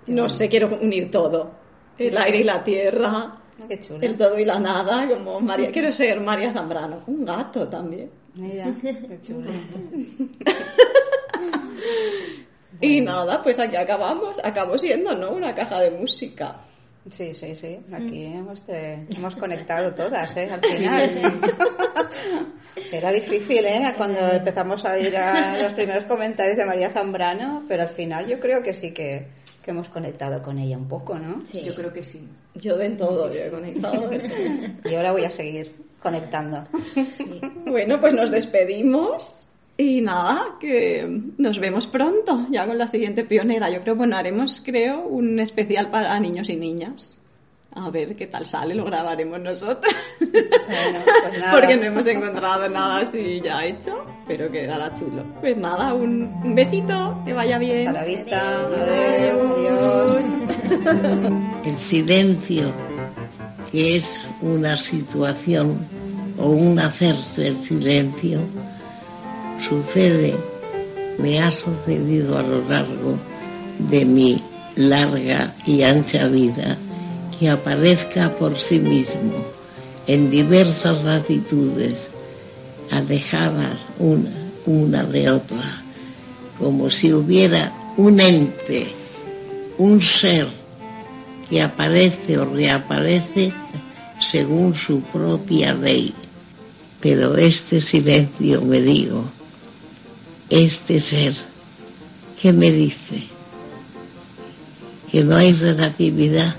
No 0.06 0.28
sé, 0.28 0.48
quiero 0.48 0.68
unir 0.80 1.10
todo, 1.10 1.50
el 1.98 2.16
aire 2.16 2.38
y 2.38 2.44
la 2.44 2.62
tierra, 2.62 3.36
Ah, 3.62 3.66
Qué 3.68 3.78
el 4.00 4.16
todo 4.16 4.38
y 4.38 4.44
la 4.46 4.58
nada, 4.58 5.06
como 5.06 5.38
María, 5.38 5.70
quiero 5.72 5.92
ser 5.92 6.18
María 6.20 6.50
Zambrano, 6.50 7.02
un 7.06 7.26
gato 7.26 7.68
también. 7.68 8.10
Mira, 8.34 8.72
qué 8.80 9.18
chulo. 9.20 9.50
Y 12.80 13.00
nada, 13.00 13.42
pues 13.42 13.58
aquí 13.58 13.76
acabamos, 13.76 14.40
acabó 14.42 14.76
siendo, 14.78 15.14
¿no? 15.14 15.32
Una 15.32 15.54
caja 15.54 15.80
de 15.80 15.90
música. 15.90 16.60
Sí, 17.10 17.34
sí, 17.34 17.56
sí. 17.56 17.78
Aquí 17.92 18.24
hemos, 18.26 18.62
te- 18.62 19.06
hemos 19.16 19.34
conectado 19.36 19.92
todas, 19.94 20.36
¿eh? 20.36 20.48
Al 20.52 20.60
final. 20.62 21.10
Era 22.92 23.10
difícil, 23.10 23.64
¿eh? 23.64 23.94
Cuando 23.96 24.18
empezamos 24.32 24.84
a 24.84 24.92
a 24.94 25.62
los 25.62 25.72
primeros 25.72 26.04
comentarios 26.04 26.56
de 26.56 26.66
María 26.66 26.90
Zambrano, 26.90 27.64
pero 27.68 27.82
al 27.82 27.88
final 27.88 28.26
yo 28.26 28.38
creo 28.38 28.62
que 28.62 28.72
sí 28.74 28.92
que, 28.92 29.26
que 29.62 29.70
hemos 29.70 29.88
conectado 29.88 30.42
con 30.42 30.58
ella 30.58 30.76
un 30.76 30.88
poco, 30.88 31.18
¿no? 31.18 31.44
Sí. 31.44 31.62
Yo 31.64 31.74
creo 31.74 31.92
que 31.92 32.04
sí. 32.04 32.28
Yo 32.54 32.76
de 32.76 32.90
todo, 32.90 33.30
yo 33.32 33.40
he 33.40 33.50
conectado 33.50 34.08
de 34.08 34.18
todo. 34.82 34.90
Y 34.90 34.94
ahora 34.94 35.12
voy 35.12 35.24
a 35.24 35.30
seguir 35.30 35.74
conectando. 36.02 36.66
Bueno, 37.66 38.00
pues 38.00 38.12
nos 38.14 38.30
despedimos 38.30 39.46
y 39.80 40.02
nada, 40.02 40.56
que 40.60 41.08
nos 41.38 41.58
vemos 41.58 41.86
pronto, 41.86 42.46
ya 42.50 42.66
con 42.66 42.76
la 42.76 42.86
siguiente 42.86 43.24
pionera. 43.24 43.70
Yo 43.70 43.80
creo, 43.80 43.96
bueno, 43.96 44.14
haremos, 44.14 44.60
creo, 44.62 45.06
un 45.06 45.40
especial 45.40 45.90
para 45.90 46.20
niños 46.20 46.50
y 46.50 46.56
niñas. 46.56 47.16
A 47.72 47.88
ver 47.88 48.14
qué 48.14 48.26
tal 48.26 48.44
sale, 48.44 48.74
lo 48.74 48.84
grabaremos 48.84 49.40
nosotros. 49.40 49.94
Bueno, 50.20 50.98
pues 51.22 51.40
nada. 51.40 51.52
Porque 51.52 51.76
no 51.76 51.84
hemos 51.84 52.06
encontrado 52.06 52.68
nada 52.68 52.98
así 52.98 53.40
ya 53.42 53.64
hecho, 53.64 54.04
pero 54.28 54.50
quedará 54.50 54.92
chulo. 54.92 55.24
Pues 55.40 55.56
nada, 55.56 55.94
un, 55.94 56.24
un 56.44 56.54
besito, 56.54 57.22
que 57.24 57.32
vaya 57.32 57.56
bien. 57.58 57.88
Hasta 57.88 58.00
la 58.00 58.04
vista. 58.04 58.66
Adiós. 58.66 60.16
Adiós. 60.84 61.64
El 61.64 61.76
silencio, 61.78 62.72
que 63.72 63.96
es 63.96 64.28
una 64.42 64.76
situación 64.76 65.86
o 66.38 66.50
un 66.50 66.78
hacerse 66.78 67.46
el 67.46 67.56
silencio, 67.56 68.40
sucede, 69.60 70.34
me 71.18 71.40
ha 71.40 71.50
sucedido 71.50 72.38
a 72.38 72.42
lo 72.42 72.66
largo 72.68 73.16
de 73.78 74.04
mi 74.04 74.42
larga 74.76 75.54
y 75.66 75.82
ancha 75.82 76.26
vida, 76.28 76.78
que 77.38 77.48
aparezca 77.48 78.34
por 78.36 78.58
sí 78.58 78.78
mismo 78.78 79.32
en 80.06 80.30
diversas 80.30 81.02
latitudes, 81.04 82.10
alejadas 82.90 83.76
una, 83.98 84.30
una 84.66 85.04
de 85.04 85.30
otra, 85.30 85.82
como 86.58 86.90
si 86.90 87.12
hubiera 87.12 87.72
un 87.96 88.20
ente, 88.20 88.88
un 89.78 90.00
ser 90.00 90.48
que 91.48 91.62
aparece 91.62 92.38
o 92.38 92.44
reaparece 92.44 93.52
según 94.20 94.74
su 94.74 95.00
propia 95.02 95.74
ley. 95.74 96.14
Pero 97.00 97.36
este 97.36 97.80
silencio, 97.80 98.60
me 98.62 98.80
digo, 98.80 99.24
este 100.50 100.98
ser, 100.98 101.34
¿qué 102.42 102.52
me 102.52 102.72
dice? 102.72 103.22
Que 105.10 105.22
no 105.24 105.36
hay 105.36 105.52
relatividad, 105.52 106.56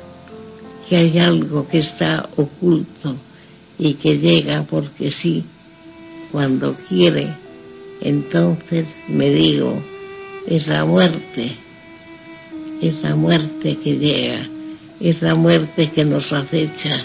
que 0.87 0.95
hay 0.95 1.19
algo 1.19 1.67
que 1.67 1.79
está 1.79 2.29
oculto 2.37 3.15
y 3.77 3.95
que 3.95 4.17
llega 4.17 4.63
porque 4.63 5.11
sí, 5.11 5.43
cuando 6.31 6.75
quiere. 6.87 7.35
Entonces 7.99 8.87
me 9.09 9.29
digo, 9.29 9.81
es 10.47 10.67
la 10.67 10.85
muerte, 10.85 11.51
es 12.81 13.03
la 13.03 13.15
muerte 13.15 13.77
que 13.77 13.97
llega, 13.97 14.47
es 14.99 15.21
la 15.21 15.35
muerte 15.35 15.91
que 15.91 16.05
nos 16.05 16.31
acecha 16.31 16.97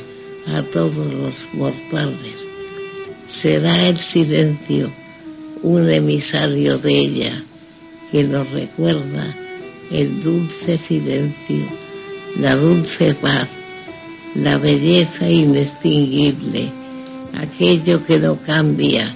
a 0.46 0.62
todos 0.62 1.12
los 1.12 1.46
mortales. 1.52 2.34
Será 3.28 3.88
el 3.88 3.98
silencio 3.98 4.90
un 5.66 5.90
emisario 5.90 6.78
de 6.78 6.96
ella 6.96 7.42
que 8.12 8.22
nos 8.22 8.48
recuerda 8.52 9.34
el 9.90 10.22
dulce 10.22 10.78
silencio, 10.78 11.66
la 12.38 12.54
dulce 12.54 13.16
paz, 13.16 13.48
la 14.36 14.58
belleza 14.58 15.28
inextinguible, 15.28 16.70
aquello 17.34 18.04
que 18.04 18.20
no 18.20 18.40
cambia, 18.42 19.12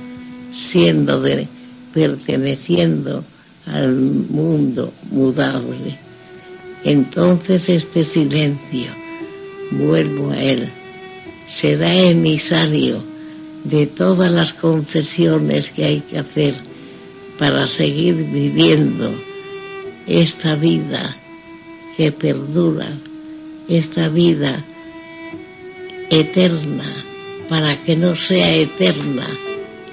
siendo 0.53 1.23
de, 1.23 1.47
perteneciendo 1.95 3.25
al 3.67 3.95
mundo 3.95 4.93
mudable. 5.13 6.01
Entonces 6.83 7.69
este 7.69 8.03
silencio, 8.03 8.91
vuelvo 9.71 10.33
a 10.33 10.43
él, 10.43 10.69
será 11.47 11.95
emisario 11.95 13.05
de 13.65 13.87
todas 13.87 14.31
las 14.31 14.53
concesiones 14.53 15.71
que 15.71 15.85
hay 15.85 16.01
que 16.01 16.19
hacer 16.19 16.55
para 17.39 17.67
seguir 17.67 18.15
viviendo 18.33 19.11
esta 20.07 20.55
vida 20.55 21.17
que 21.97 22.13
perdura, 22.13 22.87
esta 23.69 24.09
vida 24.09 24.65
eterna, 26.11 26.85
para 27.49 27.81
que 27.83 27.97
no 27.97 28.17
sea 28.17 28.55
eterna 28.57 29.27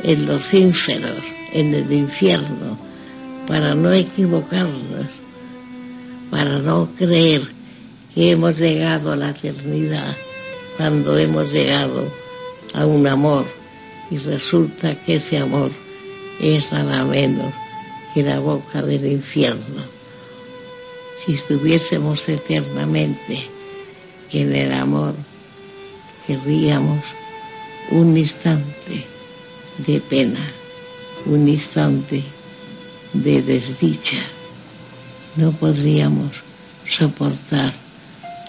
en 0.03 0.25
los 0.25 0.53
ínferos, 0.53 1.25
en 1.53 1.73
el 1.73 1.91
infierno, 1.91 2.77
para 3.47 3.75
no 3.75 3.91
equivocarnos, 3.91 5.08
para 6.30 6.60
no 6.60 6.89
creer 6.97 7.43
que 8.13 8.32
hemos 8.32 8.58
llegado 8.58 9.12
a 9.12 9.15
la 9.15 9.30
eternidad 9.30 10.15
cuando 10.77 11.17
hemos 11.17 11.51
llegado 11.51 12.12
a 12.73 12.86
un 12.86 13.08
amor 13.08 13.57
y 14.10 14.17
resulta 14.17 14.96
que 15.04 15.15
ese 15.15 15.38
amor 15.38 15.72
es 16.39 16.72
nada 16.72 17.04
menos 17.04 17.54
que 18.13 18.24
la 18.24 18.39
boca 18.39 18.82
del 18.82 19.06
infierno. 19.06 19.84
Si 21.24 21.34
estuviésemos 21.34 22.28
eternamente 22.30 23.50
en 24.32 24.54
el 24.56 24.72
amor, 24.72 25.15
querríamos 26.26 27.04
un 27.89 28.17
instante 28.17 29.06
de 29.78 30.00
pena, 30.02 30.39
un 31.26 31.48
instante 31.48 32.24
de 33.13 33.41
desdicha. 33.41 34.20
No 35.36 35.52
podríamos 35.52 36.43
soportar 36.88 37.74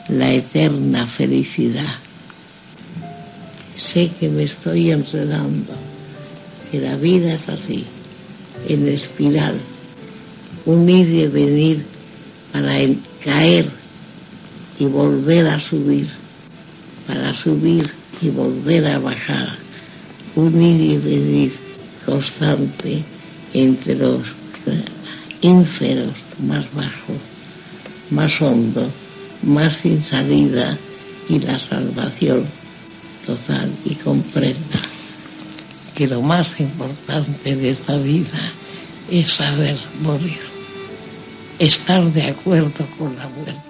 la 0.09 0.33
eterna 0.33 1.07
felicidad. 1.07 2.08
Sé 3.79 4.11
que 4.19 4.29
me 4.29 4.43
estoy 4.43 4.91
enredando, 4.91 5.73
que 6.71 6.81
la 6.81 6.97
vida 6.97 7.33
es 7.35 7.49
así, 7.49 7.85
en 8.69 8.89
espiral, 8.89 9.57
un 10.67 10.91
ir 10.91 11.09
y 11.09 11.29
venir 11.29 11.85
para 12.53 12.77
el 12.81 12.99
caer 13.23 13.71
y 14.81 14.87
volver 14.87 15.47
a 15.47 15.61
subir, 15.61 16.09
para 17.07 17.33
subir 17.33 17.89
y 18.21 18.31
volver 18.31 18.85
a 18.87 18.99
bajar, 18.99 19.57
un 20.35 20.61
ir 20.61 20.81
y 20.81 20.99
venir 20.99 21.53
constante 22.05 23.05
entre 23.55 23.95
los 23.95 24.23
ínferos 25.41 26.15
más 26.45 26.65
bajos, 26.75 27.17
más 28.11 28.43
hondo, 28.43 28.91
más 29.45 29.77
sin 29.77 30.03
salida 30.03 30.77
y 31.29 31.39
la 31.39 31.61
salvación 31.61 32.58
y 33.85 33.95
comprenda 33.97 34.81
que 35.95 36.07
lo 36.07 36.23
más 36.23 36.59
importante 36.61 37.57
de 37.57 37.71
esta 37.71 37.97
vida 37.99 38.39
es 39.11 39.33
saber 39.33 39.77
morir, 40.01 40.39
estar 41.59 42.03
de 42.05 42.23
acuerdo 42.31 42.87
con 42.97 43.15
la 43.17 43.29
muerte. 43.29 43.68